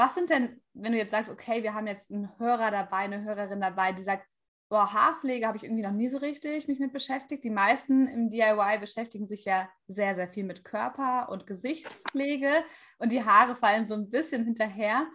Was 0.00 0.14
sind 0.14 0.30
denn, 0.30 0.62
wenn 0.72 0.92
du 0.92 0.98
jetzt 0.98 1.10
sagst, 1.10 1.30
okay, 1.30 1.62
wir 1.62 1.74
haben 1.74 1.86
jetzt 1.86 2.10
einen 2.10 2.38
Hörer 2.38 2.70
dabei, 2.70 3.00
eine 3.00 3.22
Hörerin 3.22 3.60
dabei, 3.60 3.92
die 3.92 4.02
sagt, 4.02 4.26
boah, 4.70 4.94
Haarpflege 4.94 5.46
habe 5.46 5.58
ich 5.58 5.64
irgendwie 5.64 5.82
noch 5.82 5.90
nie 5.90 6.08
so 6.08 6.16
richtig 6.16 6.68
mich 6.68 6.78
mit 6.78 6.90
beschäftigt. 6.90 7.44
Die 7.44 7.50
meisten 7.50 8.06
im 8.06 8.30
DIY 8.30 8.78
beschäftigen 8.80 9.28
sich 9.28 9.44
ja 9.44 9.68
sehr, 9.88 10.14
sehr 10.14 10.26
viel 10.26 10.44
mit 10.44 10.64
Körper- 10.64 11.28
und 11.28 11.46
Gesichtspflege 11.46 12.50
und 12.96 13.12
die 13.12 13.22
Haare 13.26 13.54
fallen 13.54 13.84
so 13.84 13.92
ein 13.92 14.08
bisschen 14.08 14.42
hinterher. 14.42 15.06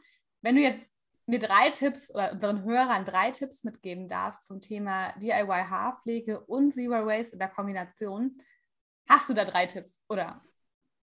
Wenn 0.41 0.55
du 0.55 0.61
jetzt 0.61 0.93
mir 1.25 1.39
drei 1.39 1.71
Tipps 1.71 2.13
oder 2.13 2.33
unseren 2.33 2.63
Hörern 2.63 3.05
drei 3.05 3.31
Tipps 3.31 3.63
mitgeben 3.63 4.07
darfst 4.07 4.45
zum 4.45 4.61
Thema 4.61 5.13
DIY 5.13 5.65
Haarpflege 5.67 6.41
und 6.41 6.73
Zero 6.73 7.07
Waste 7.07 7.33
in 7.33 7.39
der 7.39 7.49
Kombination, 7.49 8.33
hast 9.09 9.29
du 9.31 9.33
da 9.33 9.45
drei 9.45 9.65
Tipps 9.65 9.99
oder? 10.09 10.43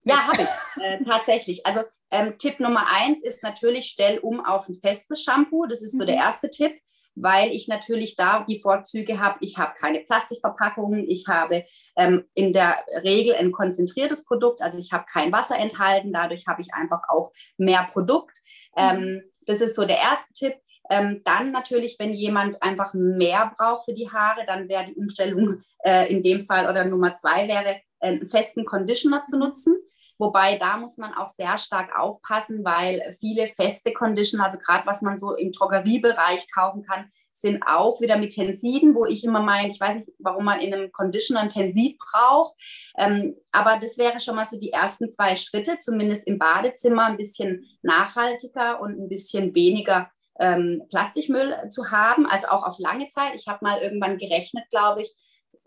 Ja, 0.03 0.27
habe 0.27 0.41
ich 0.41 0.81
äh, 0.81 1.03
tatsächlich. 1.03 1.65
Also 1.65 1.81
ähm, 2.13 2.37
Tipp 2.37 2.59
Nummer 2.59 2.85
eins 2.89 3.23
ist 3.23 3.43
natürlich, 3.43 3.87
stell 3.87 4.19
um 4.19 4.45
auf 4.45 4.69
ein 4.69 4.75
festes 4.75 5.23
Shampoo. 5.23 5.65
Das 5.65 5.81
ist 5.81 5.97
so 5.97 6.03
mhm. 6.03 6.07
der 6.07 6.15
erste 6.15 6.49
Tipp 6.49 6.73
weil 7.15 7.51
ich 7.51 7.67
natürlich 7.67 8.15
da 8.15 8.43
die 8.47 8.59
Vorzüge 8.59 9.19
habe. 9.19 9.37
Ich 9.41 9.57
habe 9.57 9.73
keine 9.79 9.99
Plastikverpackungen, 9.99 11.07
ich 11.07 11.27
habe 11.27 11.65
ähm, 11.95 12.25
in 12.33 12.53
der 12.53 12.77
Regel 13.03 13.35
ein 13.35 13.51
konzentriertes 13.51 14.25
Produkt, 14.25 14.61
also 14.61 14.77
ich 14.77 14.91
habe 14.91 15.05
kein 15.11 15.31
Wasser 15.31 15.57
enthalten, 15.57 16.13
dadurch 16.13 16.47
habe 16.47 16.61
ich 16.61 16.73
einfach 16.73 17.01
auch 17.09 17.31
mehr 17.57 17.87
Produkt. 17.91 18.37
Mhm. 18.75 18.81
Ähm, 18.81 19.21
das 19.45 19.61
ist 19.61 19.75
so 19.75 19.85
der 19.85 19.97
erste 19.97 20.33
Tipp. 20.33 20.55
Ähm, 20.89 21.21
dann 21.23 21.51
natürlich, 21.51 21.95
wenn 21.97 22.13
jemand 22.13 22.61
einfach 22.61 22.93
mehr 22.93 23.53
braucht 23.57 23.85
für 23.85 23.93
die 23.93 24.09
Haare, 24.09 24.45
dann 24.45 24.67
wäre 24.67 24.85
die 24.85 24.95
Umstellung 24.95 25.61
äh, 25.79 26.11
in 26.11 26.23
dem 26.23 26.45
Fall 26.45 26.69
oder 26.69 26.83
Nummer 26.83 27.15
zwei 27.15 27.47
wäre, 27.47 27.77
einen 28.01 28.27
festen 28.27 28.65
Conditioner 28.65 29.23
zu 29.25 29.37
nutzen. 29.37 29.77
Wobei 30.17 30.57
da 30.57 30.77
muss 30.77 30.97
man 30.97 31.13
auch 31.13 31.29
sehr 31.29 31.57
stark 31.57 31.97
aufpassen, 31.97 32.63
weil 32.63 33.13
viele 33.19 33.47
feste 33.47 33.93
Conditioner, 33.93 34.45
also 34.45 34.57
gerade 34.57 34.85
was 34.85 35.01
man 35.01 35.17
so 35.17 35.35
im 35.35 35.51
Drogeriebereich 35.51 36.51
kaufen 36.51 36.83
kann, 36.83 37.09
sind 37.31 37.63
auch 37.63 37.99
wieder 37.99 38.17
mit 38.17 38.33
Tensiden, 38.33 38.93
wo 38.93 39.05
ich 39.05 39.23
immer 39.23 39.41
meine, 39.41 39.71
ich 39.71 39.79
weiß 39.79 39.95
nicht, 39.95 40.11
warum 40.19 40.45
man 40.45 40.59
in 40.59 40.73
einem 40.73 40.91
Conditioner 40.91 41.41
ein 41.41 41.49
Tensid 41.49 41.97
braucht. 41.97 42.55
Ähm, 42.97 43.35
aber 43.51 43.79
das 43.81 43.97
wäre 43.97 44.19
schon 44.19 44.35
mal 44.35 44.45
so 44.45 44.59
die 44.59 44.71
ersten 44.71 45.09
zwei 45.09 45.35
Schritte, 45.35 45.79
zumindest 45.79 46.27
im 46.27 46.37
Badezimmer 46.37 47.05
ein 47.05 47.17
bisschen 47.17 47.65
nachhaltiger 47.81 48.79
und 48.79 48.99
ein 48.99 49.09
bisschen 49.09 49.53
weniger 49.55 50.11
ähm, 50.39 50.83
Plastikmüll 50.89 51.69
zu 51.69 51.91
haben, 51.91 52.27
also 52.27 52.47
auch 52.47 52.63
auf 52.63 52.77
lange 52.77 53.09
Zeit. 53.09 53.33
Ich 53.35 53.47
habe 53.47 53.59
mal 53.65 53.81
irgendwann 53.81 54.17
gerechnet, 54.17 54.65
glaube 54.69 55.01
ich, 55.01 55.13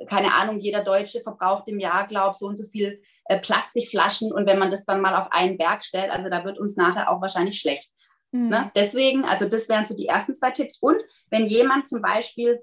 keine 0.09 0.35
Ahnung, 0.35 0.59
jeder 0.59 0.85
Deutsche 0.85 1.21
verbraucht 1.21 1.69
im 1.69 1.79
Jahr, 1.79 2.07
glaube 2.07 2.33
ich, 2.33 2.39
so 2.39 2.47
und 2.47 2.57
so 2.57 2.67
viel 2.67 3.03
äh, 3.27 3.41
Plastikflaschen. 3.41 4.33
Und 4.33 4.47
wenn 4.47 4.59
man 4.59 4.71
das 4.71 4.85
dann 4.85 5.01
mal 5.01 5.17
auf 5.17 5.29
einen 5.33 5.57
Berg 5.57 5.85
stellt, 5.85 6.11
also 6.11 6.29
da 6.29 6.45
wird 6.45 6.59
uns 6.59 6.77
nachher 6.77 7.11
auch 7.11 7.21
wahrscheinlich 7.21 7.59
schlecht. 7.59 7.91
Mhm. 8.33 8.49
Ne? 8.49 8.71
Deswegen, 8.75 9.25
also 9.25 9.49
das 9.49 9.69
wären 9.69 9.87
so 9.87 9.97
die 9.97 10.07
ersten 10.07 10.35
zwei 10.35 10.51
Tipps. 10.51 10.79
Und 10.81 11.01
wenn 11.31 11.47
jemand 11.47 11.89
zum 11.89 12.03
Beispiel 12.03 12.63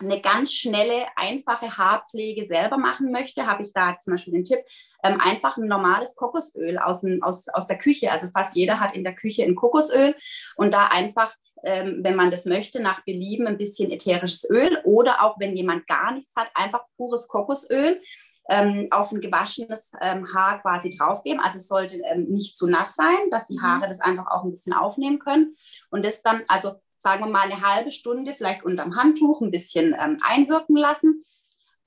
eine 0.00 0.20
ganz 0.20 0.52
schnelle, 0.52 1.06
einfache 1.16 1.76
Haarpflege 1.76 2.44
selber 2.44 2.76
machen 2.76 3.10
möchte, 3.12 3.46
habe 3.46 3.62
ich 3.62 3.72
da 3.72 3.96
zum 3.98 4.12
Beispiel 4.12 4.34
den 4.34 4.44
Tipp, 4.44 4.58
ähm, 5.02 5.20
einfach 5.20 5.56
ein 5.56 5.68
normales 5.68 6.14
Kokosöl 6.16 6.78
aus, 6.78 7.02
aus, 7.22 7.48
aus 7.48 7.66
der 7.66 7.78
Küche. 7.78 8.10
Also 8.10 8.28
fast 8.28 8.56
jeder 8.56 8.80
hat 8.80 8.94
in 8.94 9.04
der 9.04 9.14
Küche 9.14 9.44
ein 9.44 9.54
Kokosöl 9.54 10.14
und 10.56 10.72
da 10.74 10.88
einfach, 10.88 11.34
ähm, 11.64 12.00
wenn 12.02 12.16
man 12.16 12.30
das 12.30 12.44
möchte, 12.44 12.80
nach 12.80 13.04
Belieben 13.04 13.46
ein 13.46 13.58
bisschen 13.58 13.90
ätherisches 13.90 14.48
Öl 14.48 14.78
oder 14.84 15.22
auch 15.22 15.38
wenn 15.38 15.56
jemand 15.56 15.86
gar 15.86 16.12
nichts 16.12 16.34
hat, 16.36 16.48
einfach 16.54 16.84
pures 16.96 17.28
Kokosöl. 17.28 18.00
Ähm, 18.48 18.86
auf 18.92 19.10
ein 19.10 19.20
gewaschenes 19.20 19.90
ähm, 20.00 20.32
Haar 20.32 20.62
quasi 20.62 20.90
draufgeben. 20.90 21.40
Also 21.40 21.58
es 21.58 21.66
sollte 21.66 22.00
ähm, 22.04 22.26
nicht 22.28 22.56
zu 22.56 22.68
nass 22.68 22.94
sein, 22.94 23.28
dass 23.32 23.48
die 23.48 23.56
mhm. 23.56 23.62
Haare 23.62 23.88
das 23.88 24.00
einfach 24.00 24.28
auch 24.28 24.44
ein 24.44 24.52
bisschen 24.52 24.72
aufnehmen 24.72 25.18
können. 25.18 25.56
Und 25.90 26.06
das 26.06 26.22
dann, 26.22 26.44
also 26.46 26.74
sagen 26.96 27.24
wir 27.24 27.30
mal 27.32 27.50
eine 27.50 27.60
halbe 27.60 27.90
Stunde 27.90 28.34
vielleicht 28.34 28.64
unterm 28.64 28.94
Handtuch 28.94 29.40
ein 29.40 29.50
bisschen 29.50 29.96
ähm, 29.98 30.20
einwirken 30.22 30.76
lassen 30.76 31.24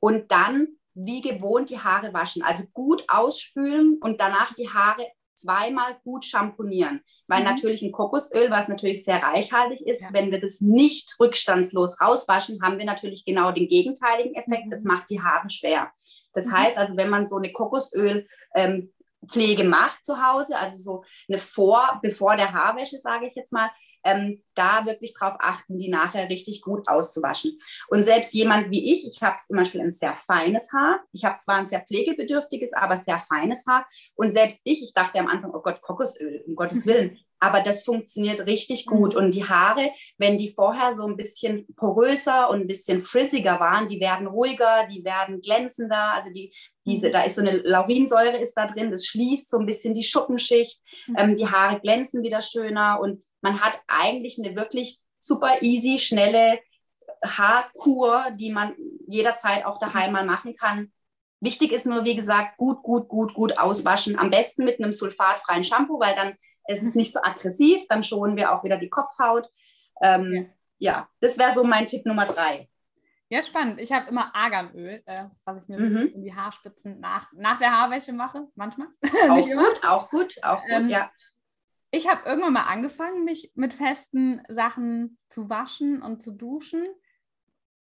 und 0.02 0.34
dann 0.34 0.68
wie 0.94 1.22
gewohnt 1.22 1.70
die 1.70 1.80
Haare 1.80 2.14
waschen. 2.14 2.44
Also 2.44 2.66
gut 2.74 3.04
ausspülen 3.08 3.98
und 4.02 4.20
danach 4.20 4.54
die 4.54 4.70
Haare 4.70 5.08
zweimal 5.42 5.98
gut 6.04 6.26
shampoonieren. 6.26 7.02
Weil 7.28 7.40
mhm. 7.40 7.46
natürlich 7.46 7.82
ein 7.82 7.92
Kokosöl, 7.92 8.50
was 8.50 8.68
natürlich 8.68 9.04
sehr 9.04 9.22
reichhaltig 9.22 9.82
ist, 9.82 10.02
ja. 10.02 10.10
wenn 10.12 10.32
wir 10.32 10.40
das 10.40 10.62
nicht 10.62 11.16
rückstandslos 11.20 12.02
rauswaschen, 12.02 12.62
haben 12.62 12.78
wir 12.78 12.86
natürlich 12.86 13.26
genau 13.26 13.52
den 13.52 13.68
gegenteiligen 13.68 14.36
Effekt. 14.36 14.66
Mhm. 14.66 14.74
Es 14.74 14.84
macht 14.84 15.10
die 15.10 15.22
Haare 15.22 15.50
schwer. 15.50 15.92
Das 16.34 16.46
mhm. 16.46 16.58
heißt 16.58 16.78
also, 16.78 16.98
wenn 16.98 17.10
man 17.10 17.28
so 17.28 17.38
eine 17.38 17.52
Kokosöl 17.52 18.28
ähm, 18.56 18.92
Pflege 19.28 19.64
macht 19.64 20.06
zu 20.06 20.26
Hause, 20.26 20.58
also 20.58 20.78
so 20.78 21.04
eine 21.28 21.40
vor, 21.40 22.00
bevor 22.02 22.36
der 22.38 22.54
Haarwäsche, 22.54 22.98
sage 22.98 23.28
ich 23.28 23.36
jetzt 23.36 23.52
mal, 23.52 23.70
ähm, 24.04 24.44
da 24.56 24.86
wirklich 24.86 25.14
darauf 25.14 25.38
achten, 25.40 25.78
die 25.78 25.90
nachher 25.90 26.30
richtig 26.30 26.62
gut 26.62 26.88
auszuwaschen. 26.88 27.58
Und 27.88 28.04
selbst 28.04 28.34
jemand 28.34 28.72
wie 28.72 28.94
ich, 28.94 29.06
ich 29.06 29.22
habe 29.22 29.38
zum 29.46 29.58
Beispiel 29.58 29.82
ein 29.82 29.92
sehr 29.92 30.14
feines 30.14 30.64
Haar. 30.72 31.02
Ich 31.12 31.24
habe 31.26 31.40
zwar 31.40 31.56
ein 31.56 31.68
sehr 31.68 31.82
pflegebedürftiges, 31.82 32.74
aber 32.74 32.98
sehr 32.98 33.20
feines 33.20 33.66
Haar. 33.68 33.88
Und 34.16 34.32
selbst 34.32 34.62
ich, 34.64 34.84
ich 34.84 34.94
dachte 34.94 35.20
am 35.20 35.28
Anfang, 35.28 35.52
oh 35.54 35.62
Gott, 35.62 35.82
Kokosöl, 35.82 36.44
um 36.46 36.56
Gottes 36.56 36.86
Willen. 36.86 37.18
Aber 37.40 37.62
das 37.62 37.84
funktioniert 37.84 38.46
richtig 38.46 38.86
gut. 38.86 39.16
Und 39.16 39.34
die 39.34 39.46
Haare, 39.46 39.90
wenn 40.18 40.38
die 40.38 40.50
vorher 40.50 40.96
so 40.96 41.06
ein 41.08 41.16
bisschen 41.16 41.66
poröser 41.76 42.50
und 42.50 42.62
ein 42.62 42.68
bisschen 42.68 43.02
frizziger 43.02 43.60
waren, 43.62 43.88
die 43.88 44.02
werden 44.02 44.28
ruhiger, 44.28 44.88
die 44.92 45.06
werden 45.06 45.40
glänzender. 45.40 46.14
Also 46.14 46.32
die, 46.32 46.54
diese, 46.86 47.08
mhm. 47.08 47.14
da 47.14 47.24
ist 47.24 47.36
so 47.36 47.42
eine 47.42 47.58
Laurinsäure 47.58 48.38
ist 48.38 48.56
da 48.56 48.68
drin, 48.68 48.92
das 48.92 49.06
schließt 49.06 49.50
so 49.50 49.58
ein 49.58 49.66
bisschen 49.66 49.94
die 49.94 50.04
Schuppenschicht. 50.04 50.82
Mhm. 51.08 51.16
Ähm, 51.18 51.36
die 51.36 51.48
Haare 51.48 51.80
glänzen 51.80 52.24
wieder 52.24 52.42
schöner 52.42 53.00
und 53.02 53.24
man 53.42 53.62
hat 53.62 53.80
eigentlich 53.88 54.40
eine 54.40 54.56
wirklich 54.56 55.00
super 55.20 55.62
easy, 55.62 56.00
schnelle 56.00 56.60
Haarkur, 57.24 58.32
die 58.32 58.52
man 58.52 58.76
jederzeit 59.08 59.66
auch 59.66 59.80
daheim 59.80 60.14
mal 60.14 60.26
machen 60.26 60.56
kann. 60.56 60.92
Wichtig 61.42 61.72
ist 61.72 61.86
nur, 61.86 62.04
wie 62.04 62.16
gesagt, 62.16 62.58
gut, 62.58 62.84
gut, 62.84 63.08
gut, 63.08 63.34
gut 63.34 63.58
auswaschen. 63.58 64.18
Am 64.18 64.30
besten 64.30 64.66
mit 64.66 64.80
einem 64.80 64.94
sulfatfreien 64.94 65.64
Shampoo, 65.64 66.00
weil 66.00 66.16
dann 66.16 66.34
ist 66.68 66.84
es 66.84 66.96
nicht 66.96 67.14
so 67.14 67.22
aggressiv, 67.22 67.82
dann 67.90 68.04
schonen 68.04 68.36
wir 68.36 68.54
auch 68.54 68.64
wieder 68.64 68.78
die 68.78 68.90
Kopfhaut. 68.90 69.50
Ähm, 70.02 70.50
ja. 70.78 70.92
ja. 70.92 71.10
das 71.22 71.38
wäre 71.38 71.54
so 71.54 71.64
mein 71.64 71.88
Tipp 71.88 72.06
Nummer 72.06 72.26
drei. 72.26 72.70
Ja, 73.30 73.42
spannend. 73.42 73.80
Ich 73.80 73.92
habe 73.92 74.10
immer 74.10 74.36
Arganöl, 74.36 75.04
äh, 75.06 75.26
was 75.46 75.64
ich 75.64 75.70
mir 75.70 75.80
mhm. 75.80 76.12
in 76.16 76.24
die 76.24 76.34
Haarspitzen 76.34 77.00
nach, 77.00 77.32
nach 77.34 77.58
der 77.58 77.72
Haarwäsche 77.72 78.12
mache, 78.12 78.48
manchmal. 78.56 78.88
Auch 79.30 79.46
gut, 79.46 79.84
auch 79.84 80.10
gut, 80.10 80.36
auch 80.44 80.62
gut, 80.62 80.72
ähm, 80.72 80.90
ja 80.90 81.12
ich 81.92 82.08
habe 82.08 82.28
irgendwann 82.28 82.54
mal 82.54 82.64
angefangen, 82.64 83.26
mich 83.26 83.52
mit 83.56 83.74
festen 83.74 84.42
Sachen 84.48 85.18
zu 85.28 85.50
waschen 85.50 86.02
und 86.02 86.22
zu 86.22 86.32
duschen. 86.32 86.86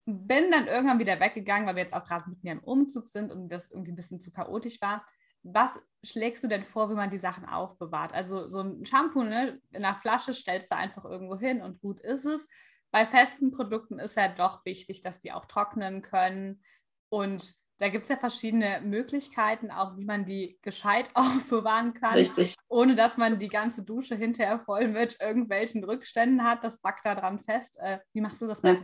Bin 0.06 0.52
dann 0.52 0.68
irgendwann 0.68 1.00
wieder 1.00 1.20
weggegangen, 1.20 1.68
weil 1.68 1.76
wir 1.76 1.84
jetzt 1.84 1.94
auch 1.94 2.04
gerade 2.04 2.30
mit 2.30 2.44
mir 2.44 2.52
im 2.52 2.64
Umzug 2.64 3.08
sind 3.08 3.32
und 3.32 3.50
das 3.50 3.72
irgendwie 3.72 3.92
ein 3.92 3.96
bisschen 3.96 4.20
zu 4.20 4.32
chaotisch 4.32 4.82
war. 4.82 5.06
Was 5.44 5.80
schlägst 6.04 6.44
du 6.44 6.48
denn 6.48 6.64
vor, 6.64 6.90
wie 6.90 6.96
man 6.96 7.10
die 7.10 7.18
Sachen 7.18 7.46
aufbewahrt? 7.46 8.14
Also 8.14 8.50
so 8.50 8.62
ein 8.62 8.86
Shampoo 8.86 9.24
ne, 9.24 9.62
in 9.72 9.84
einer 9.84 9.96
Flasche 9.96 10.34
stellst 10.34 10.72
du 10.72 10.76
einfach 10.76 11.06
irgendwo 11.06 11.38
hin 11.38 11.62
und 11.62 11.80
gut 11.80 12.00
ist 12.02 12.26
es. 12.26 12.48
Bei 12.92 13.06
festen 13.06 13.52
Produkten 13.52 14.00
ist 14.00 14.16
ja 14.16 14.28
doch 14.28 14.66
wichtig, 14.66 15.02
dass 15.02 15.20
die 15.20 15.32
auch 15.32 15.46
trocknen 15.46 16.02
können 16.02 16.64
und 17.10 17.56
da 17.78 17.90
gibt 17.90 18.04
es 18.04 18.10
ja 18.10 18.16
verschiedene 18.16 18.82
Möglichkeiten, 18.84 19.70
auch 19.70 19.98
wie 19.98 20.06
man 20.06 20.26
die 20.26 20.58
gescheit 20.62 21.10
aufbewahren 21.14 21.94
kann. 21.94 22.14
Richtig. 22.14 22.56
Ohne 22.70 22.96
dass 22.96 23.18
man 23.18 23.40
die 23.40 23.48
ganze 23.48 23.84
Dusche 23.84 24.16
hinterher 24.16 24.60
voll 24.60 24.88
mit 24.88 25.18
irgendwelchen 25.22 25.84
Rückständen 25.84 26.44
hat. 26.44 26.64
Das 26.64 26.78
backt 26.78 27.06
da 27.06 27.16
dran 27.16 27.40
fest. 27.40 27.78
Äh, 27.82 28.00
wie 28.14 28.22
machst 28.22 28.42
du 28.42 28.48
das 28.48 28.62
ja. 28.62 28.76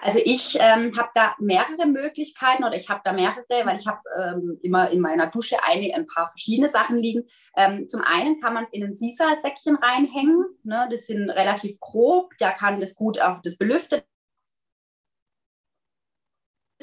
Also 0.00 0.18
ich 0.24 0.56
ähm, 0.58 0.96
habe 0.96 1.10
da 1.14 1.34
mehrere 1.38 1.86
Möglichkeiten 1.86 2.64
oder 2.64 2.76
ich 2.76 2.88
habe 2.88 3.00
da 3.04 3.12
mehrere, 3.12 3.44
weil 3.64 3.78
ich 3.78 3.86
habe 3.86 4.00
ähm, 4.18 4.58
immer 4.62 4.90
in 4.90 5.00
meiner 5.00 5.26
Dusche 5.26 5.56
eine, 5.62 5.94
ein 5.94 6.06
paar 6.06 6.28
verschiedene 6.28 6.68
Sachen 6.68 6.98
liegen. 6.98 7.24
Ähm, 7.56 7.88
zum 7.88 8.02
einen 8.02 8.40
kann 8.40 8.54
man 8.54 8.64
es 8.64 8.72
in 8.72 8.84
ein 8.84 8.94
Sisa-Säckchen 8.94 9.76
reinhängen. 9.76 10.44
Ne? 10.62 10.88
Das 10.90 11.06
sind 11.06 11.28
relativ 11.30 11.78
grob. 11.80 12.32
Da 12.38 12.50
kann 12.50 12.80
das 12.80 12.94
gut 12.94 13.20
auch 13.20 13.40
das 13.42 13.56
belüftet 13.56 14.04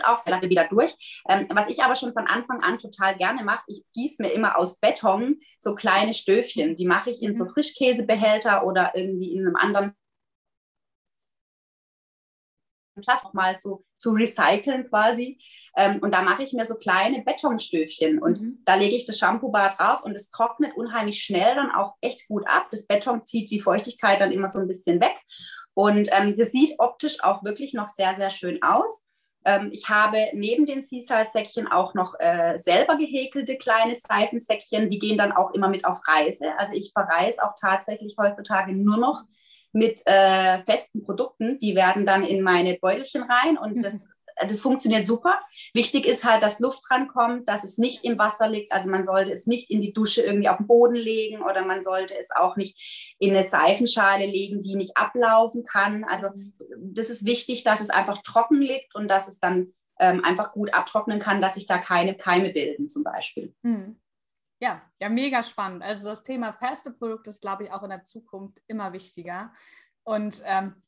auch 0.07 0.19
sehr 0.19 0.31
lange 0.31 0.49
wieder 0.49 0.67
durch. 0.67 1.21
Ähm, 1.29 1.47
was 1.49 1.69
ich 1.69 1.83
aber 1.83 1.95
schon 1.95 2.13
von 2.13 2.27
Anfang 2.27 2.61
an 2.61 2.79
total 2.79 3.15
gerne 3.17 3.43
mache, 3.43 3.63
ich 3.67 3.83
gieße 3.93 4.21
mir 4.21 4.31
immer 4.31 4.57
aus 4.57 4.79
Beton 4.79 5.39
so 5.59 5.75
kleine 5.75 6.13
Stöfchen. 6.13 6.75
Die 6.75 6.85
mache 6.85 7.09
ich 7.09 7.21
in 7.21 7.33
so 7.33 7.45
mhm. 7.45 7.49
Frischkäsebehälter 7.49 8.65
oder 8.65 8.91
irgendwie 8.95 9.33
in 9.33 9.45
einem 9.45 9.55
anderen 9.55 9.93
Plastik 13.01 13.33
mal 13.33 13.55
so 13.57 13.85
zu 13.97 14.11
recyceln 14.11 14.89
quasi. 14.89 15.39
Ähm, 15.75 15.99
und 16.01 16.11
da 16.13 16.23
mache 16.23 16.43
ich 16.43 16.53
mir 16.53 16.65
so 16.65 16.75
kleine 16.75 17.23
Betonstöfchen 17.23 18.19
und 18.19 18.41
mhm. 18.41 18.61
da 18.65 18.75
lege 18.75 18.95
ich 18.95 19.05
das 19.05 19.19
Shampoo-Bar 19.19 19.75
drauf 19.77 20.03
und 20.03 20.15
es 20.15 20.31
trocknet 20.31 20.75
unheimlich 20.75 21.23
schnell 21.23 21.53
dann 21.53 21.71
auch 21.71 21.95
echt 22.01 22.27
gut 22.27 22.47
ab. 22.47 22.67
Das 22.71 22.87
Beton 22.87 23.23
zieht 23.25 23.51
die 23.51 23.61
Feuchtigkeit 23.61 24.19
dann 24.19 24.31
immer 24.31 24.47
so 24.47 24.59
ein 24.59 24.67
bisschen 24.67 24.99
weg. 24.99 25.15
Und 25.75 26.09
ähm, 26.11 26.35
das 26.35 26.51
sieht 26.51 26.79
optisch 26.79 27.23
auch 27.23 27.43
wirklich 27.43 27.75
noch 27.75 27.87
sehr, 27.87 28.15
sehr 28.15 28.31
schön 28.31 28.63
aus. 28.63 29.03
Ähm, 29.45 29.69
ich 29.71 29.89
habe 29.89 30.17
neben 30.33 30.65
den 30.65 30.81
Seaside-Säckchen 30.81 31.67
auch 31.67 31.93
noch 31.93 32.15
äh, 32.19 32.57
selber 32.57 32.97
gehäkelte 32.97 33.57
kleine 33.57 33.95
Seifensäckchen. 33.95 34.89
Die 34.89 34.99
gehen 34.99 35.17
dann 35.17 35.31
auch 35.31 35.53
immer 35.53 35.69
mit 35.69 35.85
auf 35.85 35.99
Reise. 36.07 36.57
Also 36.57 36.73
ich 36.75 36.91
verreise 36.93 37.43
auch 37.43 37.53
tatsächlich 37.59 38.15
heutzutage 38.19 38.73
nur 38.73 38.97
noch 38.97 39.23
mit 39.71 40.01
äh, 40.05 40.63
festen 40.65 41.03
Produkten. 41.03 41.59
Die 41.59 41.75
werden 41.75 42.05
dann 42.05 42.25
in 42.25 42.41
meine 42.41 42.75
Beutelchen 42.75 43.23
rein 43.23 43.57
und 43.57 43.83
das 43.83 44.07
das 44.45 44.61
funktioniert 44.61 45.07
super. 45.07 45.39
Wichtig 45.73 46.05
ist 46.05 46.23
halt, 46.23 46.43
dass 46.43 46.59
Luft 46.59 46.89
rankommt, 46.91 47.47
dass 47.49 47.63
es 47.63 47.77
nicht 47.77 48.03
im 48.03 48.17
Wasser 48.17 48.47
liegt. 48.47 48.71
Also 48.71 48.89
man 48.89 49.03
sollte 49.03 49.31
es 49.31 49.47
nicht 49.47 49.69
in 49.69 49.81
die 49.81 49.93
Dusche 49.93 50.21
irgendwie 50.21 50.49
auf 50.49 50.57
den 50.57 50.67
Boden 50.67 50.95
legen 50.95 51.41
oder 51.41 51.65
man 51.65 51.81
sollte 51.81 52.17
es 52.17 52.29
auch 52.35 52.55
nicht 52.55 53.15
in 53.19 53.31
eine 53.31 53.43
Seifenschale 53.43 54.25
legen, 54.25 54.61
die 54.61 54.75
nicht 54.75 54.95
ablaufen 54.97 55.65
kann. 55.65 56.03
Also 56.03 56.27
das 56.77 57.09
ist 57.09 57.25
wichtig, 57.25 57.63
dass 57.63 57.81
es 57.81 57.89
einfach 57.89 58.21
trocken 58.21 58.61
liegt 58.61 58.95
und 58.95 59.07
dass 59.07 59.27
es 59.27 59.39
dann 59.39 59.73
ähm, 59.99 60.23
einfach 60.23 60.51
gut 60.51 60.73
abtrocknen 60.73 61.19
kann, 61.19 61.41
dass 61.41 61.55
sich 61.55 61.65
da 61.65 61.77
keine 61.77 62.15
Keime 62.15 62.51
bilden 62.51 62.89
zum 62.89 63.03
Beispiel. 63.03 63.55
Hm. 63.63 63.99
Ja, 64.59 64.81
ja, 64.99 65.09
mega 65.09 65.43
spannend. 65.43 65.83
Also 65.83 66.09
das 66.09 66.23
Thema 66.23 66.53
feste 66.53 66.91
Produkte 66.91 67.29
ist, 67.29 67.41
glaube 67.41 67.65
ich, 67.65 67.71
auch 67.71 67.83
in 67.83 67.89
der 67.89 68.03
Zukunft 68.03 68.59
immer 68.67 68.91
wichtiger. 68.91 69.53
Und 70.03 70.41
ähm, 70.45 70.81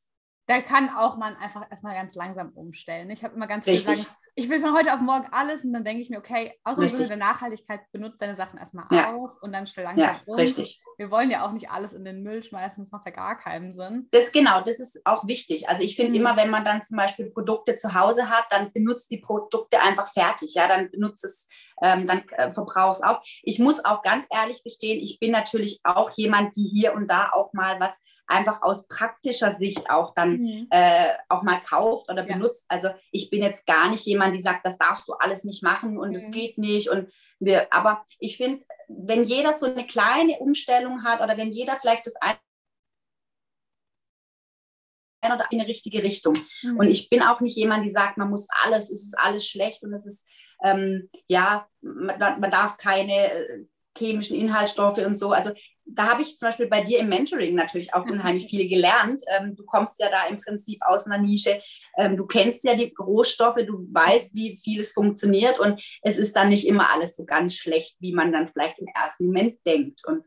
da 0.49 0.61
kann 0.61 0.89
auch 0.89 1.15
man 1.15 1.35
einfach 1.35 1.69
erstmal 1.69 1.93
ganz 1.93 2.15
langsam 2.15 2.49
umstellen. 2.53 3.11
Ich 3.11 3.23
habe 3.23 3.35
immer 3.35 3.45
ganz 3.45 3.65
viel 3.65 3.75
gesagt, 3.75 4.07
ich 4.33 4.49
will 4.49 4.59
von 4.59 4.75
heute 4.75 4.91
auf 4.95 4.99
morgen 4.99 5.27
alles 5.31 5.63
und 5.63 5.73
dann 5.73 5.83
denke 5.83 6.01
ich 6.01 6.09
mir, 6.09 6.17
okay, 6.17 6.51
aus 6.63 6.79
dem 6.79 6.87
Sinne 6.87 7.07
der 7.07 7.17
Nachhaltigkeit 7.17 7.81
benutzt 7.91 8.19
deine 8.19 8.35
Sachen 8.35 8.57
erstmal 8.57 8.85
ja. 8.89 9.13
auf 9.13 9.29
und 9.43 9.53
dann 9.53 9.67
stell 9.67 9.83
langsam 9.83 10.09
ja, 10.09 10.15
um. 10.25 10.39
Richtig. 10.39 10.81
Wir 10.97 11.11
wollen 11.11 11.29
ja 11.29 11.45
auch 11.45 11.51
nicht 11.51 11.69
alles 11.69 11.93
in 11.93 12.03
den 12.03 12.23
Müll 12.23 12.41
schmeißen, 12.41 12.83
das 12.83 12.91
macht 12.91 13.05
ja 13.05 13.11
gar 13.11 13.37
keinen 13.37 13.69
Sinn. 13.69 14.07
Das 14.09 14.31
genau, 14.31 14.61
das 14.61 14.79
ist 14.79 15.05
auch 15.05 15.27
wichtig. 15.27 15.69
Also 15.69 15.83
ich 15.83 15.95
finde 15.95 16.13
mhm. 16.13 16.21
immer, 16.25 16.35
wenn 16.35 16.49
man 16.49 16.65
dann 16.65 16.81
zum 16.81 16.97
Beispiel 16.97 17.29
Produkte 17.29 17.75
zu 17.75 17.93
Hause 17.93 18.31
hat, 18.31 18.45
dann 18.49 18.73
benutzt 18.73 19.11
die 19.11 19.19
Produkte 19.19 19.79
einfach 19.79 20.11
fertig. 20.11 20.55
Ja, 20.55 20.67
dann 20.67 20.89
benutzt 20.89 21.25
es, 21.25 21.47
ähm, 21.83 22.07
dann 22.07 22.27
äh, 22.29 22.51
verbrauchst 22.51 23.03
auch. 23.03 23.21
Ich 23.43 23.59
muss 23.59 23.85
auch 23.85 24.01
ganz 24.01 24.25
ehrlich 24.33 24.63
gestehen, 24.63 24.99
ich 24.99 25.19
bin 25.19 25.29
natürlich 25.29 25.79
auch 25.83 26.09
jemand, 26.15 26.55
die 26.55 26.67
hier 26.73 26.95
und 26.95 27.07
da 27.07 27.29
auch 27.33 27.53
mal 27.53 27.79
was 27.79 27.99
einfach 28.29 28.61
aus 28.61 28.87
praktischer 28.87 29.51
Sicht 29.51 29.89
auch 29.89 30.13
dann 30.13 30.37
mhm. 30.37 30.67
äh, 30.69 31.09
auch 31.27 31.43
mal 31.43 31.59
kauft 31.59 32.09
oder 32.09 32.23
benutzt. 32.23 32.65
Ja. 32.69 32.77
Also 32.77 32.89
ich 33.11 33.29
bin 33.29 33.41
jetzt 33.41 33.65
gar 33.65 33.89
nicht 33.89 34.05
jemand, 34.05 34.35
die 34.35 34.41
sagt, 34.41 34.65
das 34.65 34.77
darfst 34.77 35.07
du 35.07 35.13
alles 35.13 35.43
nicht 35.43 35.63
machen 35.63 35.97
und 35.97 36.13
es 36.15 36.27
mhm. 36.27 36.31
geht 36.31 36.57
nicht. 36.57 36.89
Und 36.89 37.11
wir, 37.39 37.73
aber 37.73 38.05
ich 38.19 38.37
finde, 38.37 38.63
wenn 38.87 39.23
jeder 39.23 39.53
so 39.53 39.65
eine 39.65 39.85
kleine 39.85 40.37
Umstellung 40.39 41.03
hat 41.03 41.21
oder 41.21 41.37
wenn 41.37 41.51
jeder 41.51 41.77
vielleicht 41.81 42.05
das 42.05 42.15
ein 42.21 42.35
oder 45.25 45.51
eine 45.51 45.67
richtige 45.67 46.03
Richtung. 46.03 46.37
Mhm. 46.61 46.77
Und 46.77 46.87
ich 46.87 47.09
bin 47.09 47.21
auch 47.21 47.41
nicht 47.41 47.57
jemand, 47.57 47.85
die 47.85 47.91
sagt, 47.91 48.17
man 48.17 48.29
muss 48.29 48.47
alles, 48.63 48.89
es 48.89 49.03
ist 49.03 49.17
alles 49.17 49.45
schlecht 49.45 49.83
und 49.83 49.93
es 49.93 50.05
ist, 50.05 50.25
ähm, 50.63 51.09
ja, 51.27 51.67
man, 51.81 52.39
man, 52.39 52.51
darf 52.51 52.77
keine 52.77 53.31
äh, 53.31 53.65
chemischen 53.99 54.37
Inhaltsstoffe 54.37 54.97
und 54.97 55.15
so. 55.15 55.31
Also 55.31 55.51
da 55.85 56.09
habe 56.09 56.21
ich 56.21 56.37
zum 56.37 56.47
Beispiel 56.47 56.67
bei 56.67 56.81
dir 56.81 56.99
im 56.99 57.09
Mentoring 57.09 57.55
natürlich 57.55 57.93
auch 57.93 58.05
unheimlich 58.05 58.45
viel 58.49 58.67
gelernt. 58.67 59.23
Ähm, 59.27 59.55
du 59.55 59.65
kommst 59.65 59.99
ja 59.99 60.09
da 60.09 60.27
im 60.27 60.41
Prinzip 60.41 60.79
aus 60.85 61.05
einer 61.05 61.21
Nische. 61.21 61.61
Ähm, 61.97 62.17
du 62.17 62.25
kennst 62.25 62.63
ja 62.63 62.75
die 62.75 62.93
Rohstoffe, 62.97 63.65
du 63.65 63.87
weißt, 63.91 64.33
wie 64.33 64.57
viel 64.57 64.81
es 64.81 64.93
funktioniert 64.93 65.59
und 65.59 65.81
es 66.01 66.17
ist 66.17 66.35
dann 66.35 66.49
nicht 66.49 66.67
immer 66.67 66.91
alles 66.93 67.15
so 67.15 67.25
ganz 67.25 67.55
schlecht, 67.55 67.95
wie 67.99 68.13
man 68.13 68.31
dann 68.31 68.47
vielleicht 68.47 68.79
im 68.79 68.87
ersten 68.87 69.25
Moment 69.27 69.57
denkt. 69.65 70.01
Und 70.05 70.23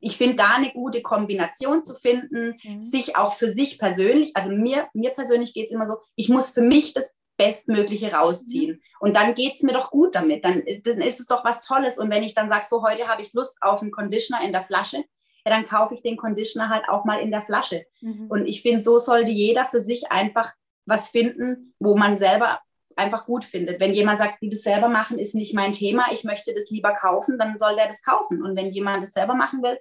ich 0.00 0.16
finde 0.16 0.36
da 0.36 0.56
eine 0.56 0.70
gute 0.70 1.00
Kombination 1.00 1.84
zu 1.84 1.94
finden, 1.94 2.58
mhm. 2.62 2.80
sich 2.82 3.16
auch 3.16 3.34
für 3.34 3.48
sich 3.48 3.78
persönlich, 3.78 4.32
also 4.34 4.50
mir, 4.50 4.88
mir 4.94 5.10
persönlich 5.10 5.54
geht 5.54 5.66
es 5.66 5.72
immer 5.72 5.86
so, 5.86 5.94
ich 6.16 6.28
muss 6.28 6.50
für 6.50 6.62
mich 6.62 6.92
das 6.92 7.14
Bestmögliche 7.42 8.12
rausziehen. 8.12 8.72
Mhm. 8.72 8.80
Und 9.00 9.16
dann 9.16 9.34
geht 9.34 9.54
es 9.54 9.62
mir 9.62 9.72
doch 9.72 9.90
gut 9.90 10.14
damit. 10.14 10.44
Dann, 10.44 10.62
dann, 10.84 11.00
ist 11.00 11.20
es 11.20 11.26
doch 11.26 11.44
was 11.44 11.64
Tolles. 11.64 11.98
Und 11.98 12.10
wenn 12.10 12.22
ich 12.22 12.34
dann 12.34 12.48
sage, 12.48 12.66
so 12.68 12.82
heute 12.82 13.08
habe 13.08 13.22
ich 13.22 13.32
Lust 13.32 13.58
auf 13.60 13.82
einen 13.82 13.90
Conditioner 13.90 14.44
in 14.44 14.52
der 14.52 14.62
Flasche, 14.62 14.98
ja, 15.44 15.52
dann 15.52 15.66
kaufe 15.66 15.94
ich 15.94 16.02
den 16.02 16.16
Conditioner 16.16 16.68
halt 16.68 16.84
auch 16.88 17.04
mal 17.04 17.20
in 17.20 17.30
der 17.30 17.42
Flasche. 17.42 17.84
Mhm. 18.00 18.26
Und 18.28 18.46
ich 18.46 18.62
finde, 18.62 18.84
so 18.84 18.98
sollte 18.98 19.32
jeder 19.32 19.64
für 19.64 19.80
sich 19.80 20.12
einfach 20.12 20.52
was 20.86 21.08
finden, 21.08 21.74
wo 21.80 21.96
man 21.96 22.16
selber 22.16 22.60
einfach 22.96 23.26
gut 23.26 23.44
findet. 23.44 23.80
Wenn 23.80 23.92
jemand 23.92 24.18
sagt, 24.18 24.40
wie 24.40 24.50
das 24.50 24.62
selber 24.62 24.88
machen 24.88 25.18
ist 25.18 25.34
nicht 25.34 25.54
mein 25.54 25.72
Thema, 25.72 26.06
ich 26.12 26.24
möchte 26.24 26.54
das 26.54 26.70
lieber 26.70 26.94
kaufen, 26.94 27.38
dann 27.38 27.58
soll 27.58 27.74
der 27.74 27.86
das 27.86 28.02
kaufen. 28.02 28.42
Und 28.44 28.56
wenn 28.56 28.70
jemand 28.70 29.02
das 29.02 29.12
selber 29.12 29.34
machen 29.34 29.62
will, 29.62 29.78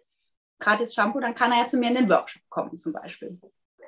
gratis 0.60 0.93
Shampoo, 0.93 1.19
dann 1.19 1.36
kann 1.36 1.52
er 1.52 1.60
ja 1.60 1.67
zu 1.67 1.78
mir 1.78 1.89
in 1.89 1.95
den 1.95 2.10
Workshop 2.10 2.43
kommen 2.50 2.80
zum 2.80 2.93
Beispiel. 2.93 3.39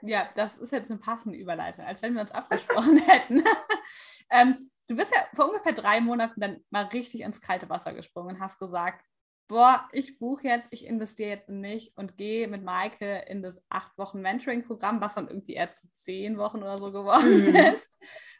Ja, 0.06 0.30
das 0.36 0.58
ist 0.58 0.72
jetzt 0.72 0.92
eine 0.92 1.00
passende 1.00 1.38
Überleitung, 1.38 1.86
als 1.86 2.02
wenn 2.02 2.14
wir 2.14 2.22
uns 2.22 2.32
abgesprochen 2.32 2.98
hätten. 3.08 3.42
ähm, 4.30 4.70
du 4.88 4.96
bist 4.98 5.14
ja 5.14 5.26
vor 5.34 5.48
ungefähr 5.48 5.72
drei 5.72 6.02
Monaten 6.02 6.42
dann 6.42 6.64
mal 6.70 6.86
richtig 6.86 7.22
ins 7.22 7.40
kalte 7.40 7.70
Wasser 7.70 7.94
gesprungen 7.94 8.36
und 8.36 8.42
hast 8.42 8.60
gesagt, 8.60 9.04
boah, 9.48 9.88
ich 9.94 10.20
buche 10.20 10.48
jetzt, 10.48 10.68
ich 10.72 10.86
investiere 10.86 11.30
jetzt 11.30 11.48
in 11.48 11.62
mich 11.62 11.94
und 11.96 12.18
gehe 12.18 12.48
mit 12.50 12.64
Maike 12.64 13.26
in 13.28 13.42
das 13.42 13.64
acht 13.70 13.98
Wochen 13.98 14.22
Mentoring-Programm, 14.22 15.00
was 15.00 15.16
dann 15.16 15.28
irgendwie 15.28 15.54
eher 15.54 15.72
zu 15.72 15.88
zehn 15.94 16.38
Wochen 16.38 16.58
oder 16.58 16.78
so 16.78 16.92
geworden 16.92 17.50
mhm. 17.50 17.56
ist. 17.74 17.98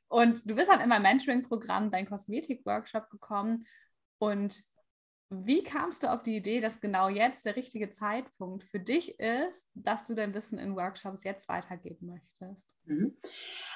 Und 0.10 0.50
du 0.50 0.56
bist 0.56 0.70
dann 0.70 0.82
in 0.82 0.90
mein 0.90 1.02
Mentoring-Programm, 1.02 1.92
dein 1.92 2.08
Kosmetik-Workshop 2.08 3.10
gekommen 3.10 3.66
und 4.18 4.64
wie 5.46 5.64
kamst 5.64 6.04
du 6.04 6.12
auf 6.12 6.24
die 6.24 6.36
Idee, 6.36 6.60
dass 6.60 6.82
genau 6.82 7.10
jetzt 7.10 7.46
der 7.46 7.56
richtige 7.56 7.90
Zeitpunkt 7.90 8.64
für 8.64 8.80
dich 8.80 9.20
ist, 9.20 9.68
dass 9.74 10.08
du 10.08 10.14
dein 10.14 10.34
Wissen 10.34 10.60
in 10.60 10.76
Workshops 10.76 11.24
jetzt 11.24 11.50
weitergeben 11.50 12.08
möchtest? 12.08 12.68
Mhm. 12.86 13.18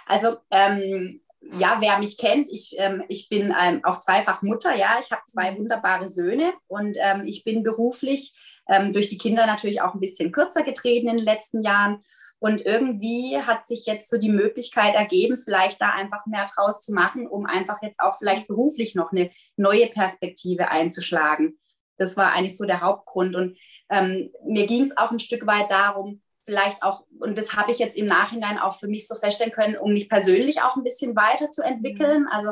Also 0.05 0.37
ähm, 0.51 1.21
ja, 1.53 1.77
wer 1.79 1.99
mich 1.99 2.17
kennt, 2.17 2.49
ich, 2.49 2.75
ähm, 2.77 3.03
ich 3.09 3.29
bin 3.29 3.53
ähm, 3.59 3.81
auch 3.83 3.99
zweifach 3.99 4.41
Mutter, 4.41 4.75
ja, 4.75 4.97
ich 5.01 5.11
habe 5.11 5.21
zwei 5.27 5.51
mhm. 5.51 5.59
wunderbare 5.59 6.09
Söhne 6.09 6.53
und 6.67 6.97
ähm, 6.99 7.25
ich 7.25 7.43
bin 7.43 7.63
beruflich 7.63 8.35
ähm, 8.67 8.93
durch 8.93 9.09
die 9.09 9.17
Kinder 9.17 9.45
natürlich 9.45 9.81
auch 9.81 9.93
ein 9.93 9.99
bisschen 9.99 10.31
kürzer 10.31 10.63
getreten 10.63 11.09
in 11.09 11.17
den 11.17 11.25
letzten 11.25 11.63
Jahren 11.63 12.03
und 12.39 12.65
irgendwie 12.65 13.41
hat 13.41 13.65
sich 13.65 13.85
jetzt 13.85 14.09
so 14.09 14.17
die 14.17 14.29
Möglichkeit 14.29 14.93
ergeben, 14.93 15.37
vielleicht 15.37 15.81
da 15.81 15.89
einfach 15.91 16.25
mehr 16.27 16.49
draus 16.53 16.83
zu 16.83 16.93
machen, 16.93 17.27
um 17.27 17.45
einfach 17.45 17.81
jetzt 17.81 17.99
auch 17.99 18.17
vielleicht 18.17 18.47
beruflich 18.47 18.93
noch 18.93 19.11
eine 19.11 19.31
neue 19.55 19.87
Perspektive 19.87 20.69
einzuschlagen. 20.69 21.57
Das 21.97 22.15
war 22.15 22.33
eigentlich 22.33 22.55
so 22.55 22.65
der 22.65 22.81
Hauptgrund. 22.81 23.35
Und 23.35 23.57
ähm, 23.89 24.31
mir 24.45 24.67
ging 24.67 24.83
es 24.83 24.95
auch 24.97 25.09
ein 25.11 25.19
Stück 25.19 25.47
weit 25.47 25.71
darum, 25.71 26.21
vielleicht 26.43 26.83
auch, 26.83 27.05
und 27.19 27.37
das 27.37 27.53
habe 27.53 27.71
ich 27.71 27.79
jetzt 27.79 27.97
im 27.97 28.05
Nachhinein 28.05 28.59
auch 28.59 28.79
für 28.79 28.87
mich 28.87 29.07
so 29.07 29.15
feststellen 29.15 29.51
können, 29.51 29.75
um 29.75 29.93
mich 29.93 30.07
persönlich 30.07 30.61
auch 30.61 30.75
ein 30.75 30.83
bisschen 30.83 31.15
weiterzuentwickeln. 31.15 32.21
Mhm. 32.21 32.29
Also 32.31 32.51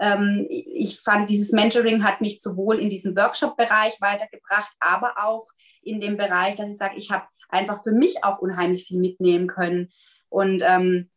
ähm, 0.00 0.46
ich 0.48 1.00
fand, 1.00 1.28
dieses 1.28 1.52
Mentoring 1.52 2.04
hat 2.04 2.22
mich 2.22 2.40
sowohl 2.40 2.80
in 2.80 2.88
diesem 2.88 3.14
Workshop-Bereich 3.16 4.00
weitergebracht, 4.00 4.72
aber 4.80 5.14
auch 5.22 5.46
in 5.82 6.00
dem 6.00 6.16
Bereich, 6.16 6.56
dass 6.56 6.70
ich 6.70 6.76
sage, 6.76 6.96
ich 6.96 7.10
habe 7.10 7.26
einfach 7.48 7.82
für 7.82 7.92
mich 7.92 8.24
auch 8.24 8.38
unheimlich 8.38 8.86
viel 8.86 9.00
mitnehmen 9.00 9.46
können. 9.46 9.90
Und 10.28 10.62
ähm, 10.66 11.10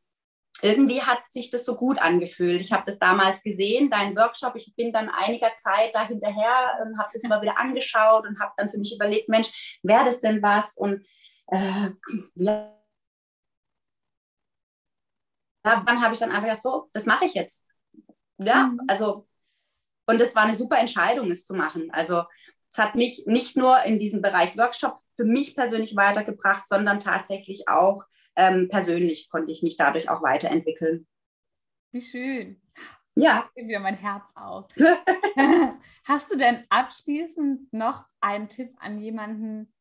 irgendwie 0.61 1.01
hat 1.01 1.19
sich 1.29 1.49
das 1.49 1.65
so 1.65 1.75
gut 1.75 1.99
angefühlt. 1.99 2.61
Ich 2.61 2.71
habe 2.71 2.83
das 2.85 2.99
damals 2.99 3.43
gesehen, 3.43 3.89
deinen 3.89 4.15
Workshop. 4.15 4.55
Ich 4.55 4.73
bin 4.75 4.91
dann 4.91 5.09
einiger 5.09 5.55
Zeit 5.55 5.95
da 5.95 6.05
hinterher 6.05 6.79
und 6.83 6.97
habe 6.97 7.09
das 7.13 7.23
mal 7.23 7.41
wieder 7.41 7.57
angeschaut 7.57 8.25
und 8.27 8.39
habe 8.39 8.51
dann 8.57 8.69
für 8.69 8.77
mich 8.77 8.93
überlegt, 8.93 9.29
Mensch, 9.29 9.79
wäre 9.83 10.05
das 10.05 10.21
denn 10.21 10.41
was? 10.41 10.75
Und 10.75 11.05
äh, 11.47 11.91
ja, 12.35 12.73
dann 15.63 16.01
habe 16.01 16.13
ich 16.13 16.19
dann 16.19 16.31
einfach 16.31 16.49
gesagt, 16.49 16.63
so, 16.63 16.89
das 16.93 17.05
mache 17.05 17.25
ich 17.25 17.33
jetzt. 17.33 17.65
Ja, 18.37 18.67
mhm. 18.67 18.81
also, 18.87 19.27
und 20.07 20.19
es 20.21 20.35
war 20.35 20.43
eine 20.43 20.55
super 20.55 20.79
Entscheidung, 20.79 21.31
es 21.31 21.45
zu 21.45 21.53
machen. 21.53 21.89
Also, 21.91 22.23
es 22.71 22.77
hat 22.77 22.95
mich 22.95 23.23
nicht 23.25 23.57
nur 23.57 23.81
in 23.83 23.99
diesem 23.99 24.21
Bereich 24.21 24.57
Workshop 24.57 24.99
für 25.19 25.25
mich 25.25 25.53
persönlich 25.53 25.97
weitergebracht, 25.97 26.65
sondern 26.65 27.01
tatsächlich 27.01 27.67
auch 27.67 28.05
ähm, 28.37 28.69
persönlich 28.69 29.29
konnte 29.29 29.51
ich 29.51 29.61
mich 29.61 29.75
dadurch 29.75 30.09
auch 30.09 30.21
weiterentwickeln. 30.21 31.05
Wie 31.91 31.99
schön. 31.99 32.61
Ja. 33.15 33.49
Wieder 33.53 33.81
mein 33.81 33.97
Herz 33.97 34.31
auf. 34.35 34.67
Hast 36.07 36.31
du 36.31 36.37
denn 36.37 36.63
abschließend 36.69 37.73
noch 37.73 38.05
einen 38.21 38.47
Tipp 38.47 38.73
an 38.79 39.01
jemanden, 39.01 39.73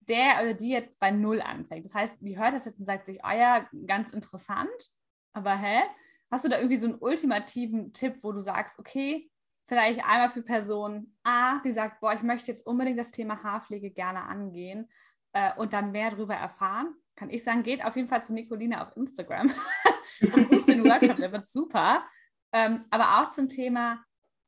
der 0.00 0.40
oder 0.40 0.54
die 0.54 0.70
jetzt 0.70 0.98
bei 0.98 1.10
Null 1.10 1.42
anfängt? 1.42 1.84
Das 1.84 1.94
heißt, 1.94 2.24
wie 2.24 2.38
hört 2.38 2.54
das 2.54 2.64
jetzt 2.64 2.78
und 2.78 2.86
sagt 2.86 3.04
sich, 3.04 3.18
oh 3.22 3.36
ja, 3.36 3.68
ganz 3.86 4.08
interessant, 4.08 4.90
aber 5.34 5.54
hä? 5.54 5.82
Hast 6.30 6.46
du 6.46 6.48
da 6.48 6.56
irgendwie 6.56 6.78
so 6.78 6.86
einen 6.86 6.98
ultimativen 6.98 7.92
Tipp, 7.92 8.20
wo 8.22 8.32
du 8.32 8.40
sagst, 8.40 8.78
okay, 8.78 9.30
vielleicht 9.68 10.04
einmal 10.04 10.30
für 10.30 10.42
Person 10.42 11.14
A, 11.22 11.60
die 11.60 11.72
sagt, 11.72 12.00
boah, 12.00 12.14
ich 12.14 12.22
möchte 12.22 12.50
jetzt 12.50 12.66
unbedingt 12.66 12.98
das 12.98 13.12
Thema 13.12 13.42
Haarpflege 13.42 13.90
gerne 13.90 14.24
angehen 14.24 14.88
äh, 15.32 15.52
und 15.56 15.72
dann 15.72 15.92
mehr 15.92 16.10
darüber 16.10 16.34
erfahren, 16.34 16.94
kann 17.14 17.30
ich 17.30 17.44
sagen, 17.44 17.62
geht 17.62 17.84
auf 17.84 17.94
jeden 17.94 18.08
Fall 18.08 18.22
zu 18.22 18.32
Nicoline 18.32 18.80
auf 18.80 18.96
Instagram 18.96 19.52
und 20.20 20.48
bucht 20.48 20.68
den 20.68 20.84
Workshop, 20.84 21.16
der 21.16 21.32
wird 21.32 21.46
super. 21.46 22.04
Ähm, 22.52 22.84
aber 22.90 23.20
auch 23.20 23.30
zum 23.30 23.48
Thema 23.48 24.02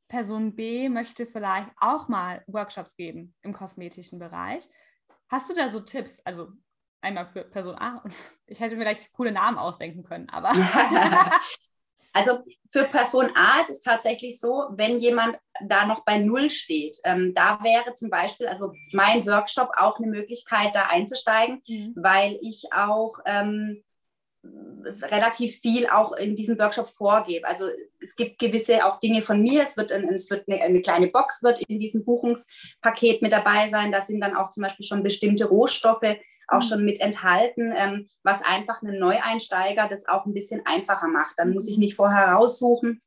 Person 0.09 0.57
B 0.57 0.89
möchte 0.89 1.27
vielleicht 1.27 1.71
auch 1.77 2.09
mal 2.09 2.43
Workshops 2.47 2.97
geben 2.97 3.35
im 3.43 3.53
kosmetischen 3.53 4.19
Bereich. 4.19 4.67
Hast 5.29 5.49
du 5.49 5.55
da 5.55 5.69
so 5.69 5.81
Tipps? 5.81 6.21
Also 6.25 6.53
einmal 7.03 7.27
für 7.27 7.45
Person 7.45 7.77
A 7.77 7.99
und 7.99 8.15
ich 8.47 8.61
hätte 8.61 8.77
mir 8.77 8.83
vielleicht 8.83 9.13
coole 9.13 9.33
Namen 9.33 9.59
ausdenken 9.59 10.03
können, 10.03 10.29
aber 10.31 10.51
Also 12.13 12.41
für 12.71 12.85
Person 12.85 13.31
A 13.35 13.61
ist 13.63 13.71
es 13.71 13.81
tatsächlich 13.81 14.41
so, 14.41 14.67
wenn 14.71 14.99
jemand 14.99 15.39
da 15.63 15.87
noch 15.87 16.05
bei 16.05 16.19
Null 16.19 16.51
steht, 16.51 16.99
ähm, 17.05 17.35
da 17.35 17.61
wäre 17.63 17.95
zum 17.95 18.11
Beispiel, 18.11 18.49
also 18.49 18.73
mein 18.93 19.27
Workshop 19.27 19.71
auch 19.77 19.99
eine 19.99 20.09
Möglichkeit, 20.09 20.75
da 20.75 20.87
einzusteigen, 20.87 21.63
mhm. 21.69 21.95
weil 21.97 22.39
ich 22.41 22.65
auch 22.73 23.19
ähm, 23.27 23.85
relativ 25.03 25.61
viel 25.61 25.87
auch 25.89 26.13
in 26.13 26.35
diesem 26.35 26.59
Workshop 26.59 26.89
vorgebe. 26.89 27.47
Also 27.47 27.65
es 28.01 28.17
gibt 28.17 28.39
gewisse 28.39 28.85
auch 28.85 28.99
Dinge 28.99 29.23
von 29.23 29.41
mir. 29.41 29.63
Es 29.63 29.77
wird, 29.77 29.91
es 29.91 30.31
wird 30.31 30.49
eine, 30.49 30.63
eine, 30.63 30.81
kleine 30.81 31.09
Box 31.09 31.43
wird 31.43 31.61
in 31.61 31.79
diesem 31.79 32.05
Buchungspaket 32.05 33.23
mit 33.23 33.33
dabei 33.33 33.69
sein. 33.69 33.93
Da 33.93 34.01
sind 34.01 34.21
dann 34.21 34.37
auch 34.37 34.51
zum 34.51 34.63
Beispiel 34.63 34.87
schon 34.87 35.03
bestimmte 35.03 35.47
Rohstoffe 35.47 36.17
auch 36.51 36.63
mhm. 36.63 36.69
schon 36.69 36.85
mit 36.85 37.01
enthalten, 37.01 37.73
ähm, 37.77 38.09
was 38.23 38.43
einfach 38.43 38.83
einen 38.83 38.99
Neueinsteiger 38.99 39.89
das 39.89 40.07
auch 40.09 40.27
ein 40.27 40.35
bisschen 40.35 40.63
einfacher 40.65 41.09
macht. 41.09 41.35
Dann 41.37 41.53
muss 41.53 41.69
ich 41.69 41.77
mhm. 41.77 41.85
nicht 41.85 41.97
vorher 41.97 42.33
raussuchen. 42.33 43.01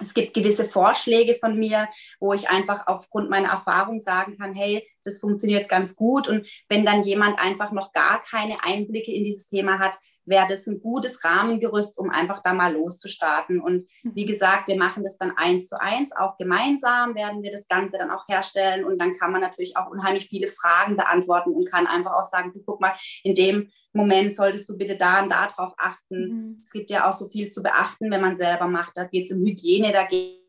Es 0.00 0.14
gibt 0.14 0.34
gewisse 0.34 0.64
Vorschläge 0.64 1.34
von 1.34 1.58
mir, 1.58 1.88
wo 2.18 2.32
ich 2.32 2.48
einfach 2.48 2.86
aufgrund 2.86 3.30
meiner 3.30 3.50
Erfahrung 3.50 4.00
sagen 4.00 4.36
kann, 4.38 4.54
hey, 4.54 4.86
das 5.04 5.18
funktioniert 5.18 5.68
ganz 5.68 5.96
gut. 5.96 6.28
Und 6.28 6.46
wenn 6.68 6.84
dann 6.84 7.04
jemand 7.04 7.38
einfach 7.38 7.72
noch 7.72 7.92
gar 7.92 8.22
keine 8.22 8.62
Einblicke 8.64 9.12
in 9.12 9.24
dieses 9.24 9.48
Thema 9.48 9.78
hat, 9.78 9.98
wäre 10.24 10.46
das 10.48 10.66
ein 10.66 10.80
gutes 10.80 11.24
Rahmengerüst, 11.24 11.98
um 11.98 12.10
einfach 12.10 12.42
da 12.42 12.54
mal 12.54 12.72
loszustarten. 12.72 13.60
Und 13.60 13.86
mhm. 14.02 14.14
wie 14.14 14.26
gesagt, 14.26 14.68
wir 14.68 14.76
machen 14.76 15.02
das 15.02 15.18
dann 15.18 15.32
eins 15.36 15.68
zu 15.68 15.80
eins, 15.80 16.14
auch 16.14 16.36
gemeinsam 16.36 17.14
werden 17.14 17.42
wir 17.42 17.50
das 17.50 17.66
Ganze 17.66 17.98
dann 17.98 18.10
auch 18.10 18.26
herstellen. 18.28 18.84
Und 18.84 18.98
dann 18.98 19.18
kann 19.18 19.32
man 19.32 19.40
natürlich 19.40 19.76
auch 19.76 19.90
unheimlich 19.90 20.28
viele 20.28 20.46
Fragen 20.46 20.96
beantworten 20.96 21.52
und 21.52 21.70
kann 21.70 21.86
einfach 21.86 22.12
auch 22.12 22.24
sagen, 22.24 22.52
du 22.52 22.62
guck 22.64 22.80
mal, 22.80 22.94
in 23.24 23.34
dem 23.34 23.70
Moment 23.92 24.34
solltest 24.34 24.68
du 24.68 24.76
bitte 24.78 24.96
da 24.96 25.22
und 25.22 25.30
da 25.30 25.48
drauf 25.48 25.74
achten. 25.76 26.28
Mhm. 26.28 26.62
Es 26.64 26.72
gibt 26.72 26.90
ja 26.90 27.08
auch 27.08 27.12
so 27.12 27.28
viel 27.28 27.50
zu 27.50 27.62
beachten, 27.62 28.10
wenn 28.10 28.22
man 28.22 28.36
selber 28.36 28.66
macht. 28.66 28.96
Da 28.96 29.04
geht 29.04 29.30
es 29.30 29.36
um 29.36 29.44
Hygiene, 29.44 29.92
da 29.92 30.04
geht 30.04 30.41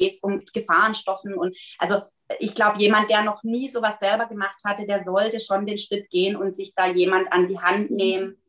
es 0.00 0.20
um 0.20 0.42
Gefahrenstoffen 0.52 1.34
und 1.34 1.56
also 1.78 2.02
ich 2.38 2.54
glaube, 2.54 2.78
jemand, 2.78 3.10
der 3.10 3.22
noch 3.22 3.42
nie 3.42 3.68
sowas 3.68 3.98
selber 3.98 4.26
gemacht 4.26 4.60
hatte, 4.64 4.86
der 4.86 5.02
sollte 5.02 5.40
schon 5.40 5.66
den 5.66 5.78
Schritt 5.78 6.08
gehen 6.10 6.36
und 6.36 6.54
sich 6.54 6.72
da 6.74 6.86
jemand 6.86 7.32
an 7.32 7.48
die 7.48 7.58
Hand 7.58 7.90
mhm. 7.90 7.96
nehmen. 7.96 8.42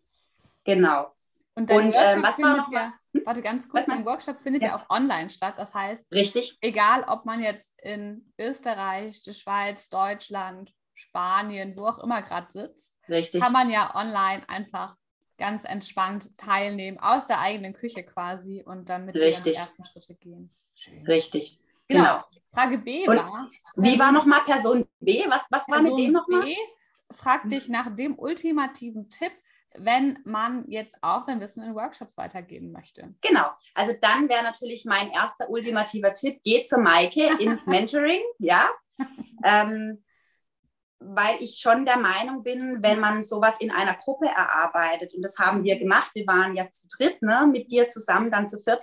Genau. 0.63 1.11
Und, 1.55 1.69
und 1.71 1.95
äh, 1.95 2.21
was 2.21 2.39
war 2.39 2.57
noch 2.57 2.71
ja, 2.71 2.93
Warte 3.25 3.41
ganz 3.41 3.67
kurz, 3.67 3.87
dein 3.87 4.05
Workshop 4.05 4.39
findet 4.39 4.63
ja. 4.63 4.69
ja. 4.69 4.75
auch 4.77 4.89
online 4.89 5.29
statt. 5.29 5.55
Das 5.57 5.73
heißt, 5.73 6.11
Richtig. 6.11 6.57
egal 6.61 7.03
ob 7.07 7.25
man 7.25 7.41
jetzt 7.41 7.73
in 7.81 8.33
Österreich, 8.39 9.21
die 9.21 9.33
Schweiz, 9.33 9.89
Deutschland, 9.89 10.73
Spanien, 10.93 11.75
wo 11.75 11.87
auch 11.87 11.99
immer 11.99 12.21
gerade 12.21 12.51
sitzt, 12.51 12.95
Richtig. 13.09 13.41
kann 13.41 13.51
man 13.51 13.69
ja 13.69 13.95
online 13.95 14.47
einfach 14.47 14.95
ganz 15.37 15.63
entspannt 15.63 16.37
teilnehmen, 16.37 16.99
aus 16.99 17.27
der 17.27 17.39
eigenen 17.39 17.73
Küche 17.73 18.03
quasi 18.03 18.63
und 18.63 18.89
dann 18.89 19.05
mit 19.05 19.15
die 19.15 19.53
ersten 19.53 19.83
Schritte 19.85 20.15
gehen. 20.15 20.55
Schön. 20.81 21.05
Richtig. 21.05 21.59
Genau. 21.87 22.03
genau. 22.03 22.23
Frage 22.51 22.79
B 22.79 23.07
Und 23.07 23.17
war. 23.17 23.49
Wie 23.75 23.99
war 23.99 24.11
nochmal 24.11 24.41
Person 24.41 24.85
B? 24.99 25.23
Was, 25.29 25.43
was 25.51 25.67
war 25.67 25.81
mit 25.81 25.97
dem 25.97 26.11
nochmal? 26.11 26.41
B 26.41 26.55
fragt 27.11 27.51
dich 27.51 27.69
nach 27.69 27.95
dem 27.95 28.17
ultimativen 28.17 29.09
Tipp, 29.09 29.31
wenn 29.75 30.19
man 30.25 30.65
jetzt 30.69 30.97
auch 31.01 31.21
sein 31.21 31.39
Wissen 31.39 31.63
in 31.63 31.75
Workshops 31.75 32.17
weitergeben 32.17 32.71
möchte. 32.71 33.13
Genau, 33.21 33.51
also 33.75 33.93
dann 34.01 34.27
wäre 34.27 34.43
natürlich 34.43 34.85
mein 34.85 35.11
erster 35.11 35.49
ultimativer 35.49 36.13
Tipp, 36.13 36.41
geh 36.43 36.63
zur 36.63 36.79
Maike 36.79 37.37
ins 37.39 37.65
Mentoring, 37.67 38.21
ja. 38.39 38.69
Ähm, 39.43 40.03
weil 40.99 41.37
ich 41.39 41.59
schon 41.59 41.85
der 41.85 41.97
Meinung 41.97 42.43
bin, 42.43 42.79
wenn 42.81 42.99
man 42.99 43.23
sowas 43.23 43.55
in 43.59 43.71
einer 43.71 43.95
Gruppe 43.95 44.27
erarbeitet, 44.27 45.13
und 45.13 45.21
das 45.21 45.37
haben 45.37 45.63
wir 45.63 45.77
gemacht, 45.79 46.11
wir 46.13 46.27
waren 46.27 46.55
ja 46.55 46.69
zu 46.71 46.87
dritt, 46.87 47.21
ne, 47.21 47.47
mit 47.51 47.71
dir 47.71 47.89
zusammen, 47.89 48.31
dann 48.31 48.49
zu 48.49 48.57
viert, 48.59 48.81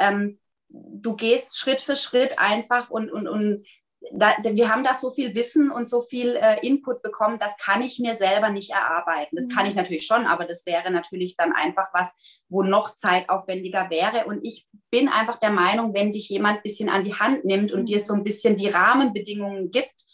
ähm, 0.00 0.38
du 0.68 1.16
gehst 1.16 1.58
Schritt 1.58 1.80
für 1.80 1.96
Schritt 1.96 2.38
einfach 2.38 2.90
und, 2.90 3.10
und, 3.10 3.26
und 3.28 3.64
da, 4.12 4.32
wir 4.42 4.70
haben 4.70 4.84
da 4.84 4.94
so 4.94 5.10
viel 5.10 5.34
Wissen 5.34 5.70
und 5.70 5.88
so 5.88 6.02
viel 6.02 6.36
äh, 6.36 6.64
Input 6.66 7.02
bekommen, 7.02 7.38
das 7.38 7.56
kann 7.56 7.82
ich 7.82 7.98
mir 7.98 8.14
selber 8.14 8.48
nicht 8.48 8.70
erarbeiten. 8.70 9.36
Das 9.36 9.48
kann 9.48 9.66
ich 9.66 9.72
mhm. 9.72 9.78
natürlich 9.78 10.06
schon, 10.06 10.26
aber 10.26 10.44
das 10.44 10.66
wäre 10.66 10.90
natürlich 10.90 11.36
dann 11.36 11.52
einfach 11.52 11.88
was, 11.92 12.12
wo 12.48 12.62
noch 12.62 12.94
zeitaufwendiger 12.94 13.90
wäre. 13.90 14.26
Und 14.26 14.44
ich 14.44 14.68
bin 14.90 15.08
einfach 15.08 15.38
der 15.40 15.50
Meinung, 15.50 15.94
wenn 15.94 16.12
dich 16.12 16.28
jemand 16.28 16.58
ein 16.58 16.62
bisschen 16.62 16.88
an 16.88 17.04
die 17.04 17.14
Hand 17.14 17.44
nimmt 17.44 17.72
und 17.72 17.88
dir 17.88 18.00
so 18.00 18.14
ein 18.14 18.24
bisschen 18.24 18.56
die 18.56 18.68
Rahmenbedingungen 18.68 19.70
gibt, 19.70 20.04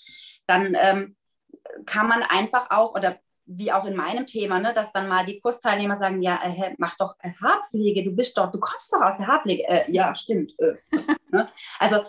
dann 0.47 0.77
ähm, 0.81 1.17
kann 1.87 2.09
man 2.09 2.23
einfach 2.23 2.71
auch, 2.71 2.95
oder 2.95 3.19
wie 3.47 3.73
auch 3.73 3.85
in 3.85 3.97
meinem 3.97 4.27
Thema, 4.27 4.59
ne, 4.59 4.73
dass 4.75 4.93
dann 4.93 5.09
mal 5.09 5.27
die 5.27 5.41
Kursteilnehmer 5.41 5.97
sagen, 5.97 6.23
ja, 6.23 6.41
äh, 6.45 6.75
mach 6.79 6.97
doch 6.97 7.15
äh, 7.21 7.33
Haarpflege, 7.43 8.03
du 8.03 8.11
bist 8.11 8.37
doch, 8.39 8.51
du 8.51 8.59
kommst 8.59 8.93
doch 8.93 9.03
aus 9.03 9.19
der 9.19 9.27
Haarpflege. 9.27 9.65
Äh, 9.69 9.91
ja, 9.91 10.15
stimmt. 10.15 10.53
Äh, 10.59 10.75
ne? 11.31 11.49
Also, 11.79 12.05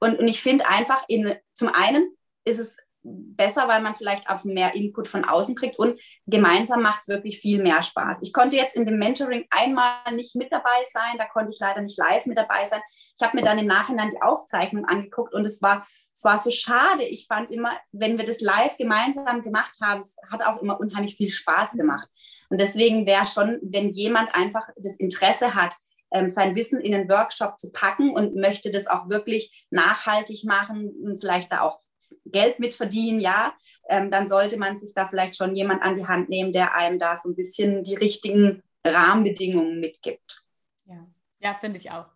und, 0.00 0.18
und 0.18 0.28
ich 0.28 0.40
finde 0.40 0.68
einfach, 0.68 1.04
in, 1.08 1.34
zum 1.52 1.68
einen 1.74 2.16
ist 2.44 2.58
es 2.58 2.78
besser, 3.02 3.68
weil 3.68 3.80
man 3.80 3.94
vielleicht 3.94 4.28
auf 4.28 4.44
mehr 4.44 4.74
Input 4.74 5.08
von 5.08 5.24
außen 5.24 5.54
kriegt 5.54 5.78
und 5.78 6.00
gemeinsam 6.26 6.82
macht 6.82 7.02
es 7.02 7.08
wirklich 7.08 7.38
viel 7.40 7.62
mehr 7.62 7.82
Spaß. 7.82 8.18
Ich 8.22 8.32
konnte 8.32 8.56
jetzt 8.56 8.76
in 8.76 8.86
dem 8.86 8.98
Mentoring 8.98 9.46
einmal 9.50 10.12
nicht 10.12 10.34
mit 10.36 10.52
dabei 10.52 10.84
sein, 10.92 11.16
da 11.16 11.26
konnte 11.26 11.50
ich 11.52 11.60
leider 11.60 11.80
nicht 11.80 11.98
live 11.98 12.26
mit 12.26 12.36
dabei 12.36 12.64
sein. 12.64 12.80
Ich 13.18 13.24
habe 13.24 13.36
mir 13.36 13.44
dann 13.44 13.58
im 13.58 13.66
Nachhinein 13.66 14.10
die 14.10 14.22
Aufzeichnung 14.22 14.84
angeguckt 14.84 15.32
und 15.32 15.44
es 15.44 15.62
war 15.62 15.86
es 16.18 16.24
war 16.24 16.40
so 16.40 16.50
schade. 16.50 17.04
Ich 17.04 17.28
fand 17.28 17.52
immer, 17.52 17.70
wenn 17.92 18.18
wir 18.18 18.24
das 18.24 18.40
live 18.40 18.76
gemeinsam 18.76 19.44
gemacht 19.44 19.76
haben, 19.80 20.00
es 20.00 20.16
hat 20.28 20.42
auch 20.42 20.60
immer 20.60 20.80
unheimlich 20.80 21.14
viel 21.14 21.30
Spaß 21.30 21.72
gemacht. 21.74 22.08
Und 22.48 22.60
deswegen 22.60 23.06
wäre 23.06 23.28
schon, 23.28 23.60
wenn 23.62 23.90
jemand 23.90 24.34
einfach 24.34 24.68
das 24.76 24.96
Interesse 24.96 25.54
hat, 25.54 25.76
ähm, 26.10 26.28
sein 26.28 26.56
Wissen 26.56 26.80
in 26.80 26.92
einen 26.92 27.08
Workshop 27.08 27.60
zu 27.60 27.70
packen 27.70 28.10
und 28.10 28.34
möchte 28.34 28.72
das 28.72 28.88
auch 28.88 29.08
wirklich 29.08 29.64
nachhaltig 29.70 30.42
machen 30.42 30.90
und 31.04 31.20
vielleicht 31.20 31.52
da 31.52 31.60
auch 31.60 31.78
Geld 32.24 32.58
mit 32.58 32.74
verdienen, 32.74 33.20
ja, 33.20 33.54
ähm, 33.88 34.10
dann 34.10 34.26
sollte 34.26 34.56
man 34.56 34.76
sich 34.76 34.92
da 34.94 35.06
vielleicht 35.06 35.36
schon 35.36 35.54
jemand 35.54 35.82
an 35.82 35.96
die 35.96 36.06
Hand 36.08 36.30
nehmen, 36.30 36.52
der 36.52 36.74
einem 36.74 36.98
da 36.98 37.16
so 37.16 37.28
ein 37.28 37.36
bisschen 37.36 37.84
die 37.84 37.94
richtigen 37.94 38.64
Rahmenbedingungen 38.84 39.78
mitgibt. 39.78 40.42
Ja, 40.86 41.06
ja 41.38 41.56
finde 41.60 41.78
ich 41.78 41.92
auch. 41.92 42.06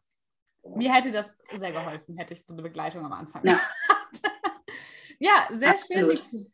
Mir 0.64 0.92
hätte 0.92 1.10
das 1.10 1.32
sehr 1.56 1.72
geholfen, 1.72 2.16
hätte 2.16 2.34
ich 2.34 2.44
so 2.46 2.52
eine 2.52 2.62
Begleitung 2.62 3.04
am 3.04 3.12
Anfang. 3.12 3.46
Ja, 3.46 3.60
ja 5.18 5.48
sehr 5.50 5.70
Absolut. 5.70 6.22
schön. 6.28 6.46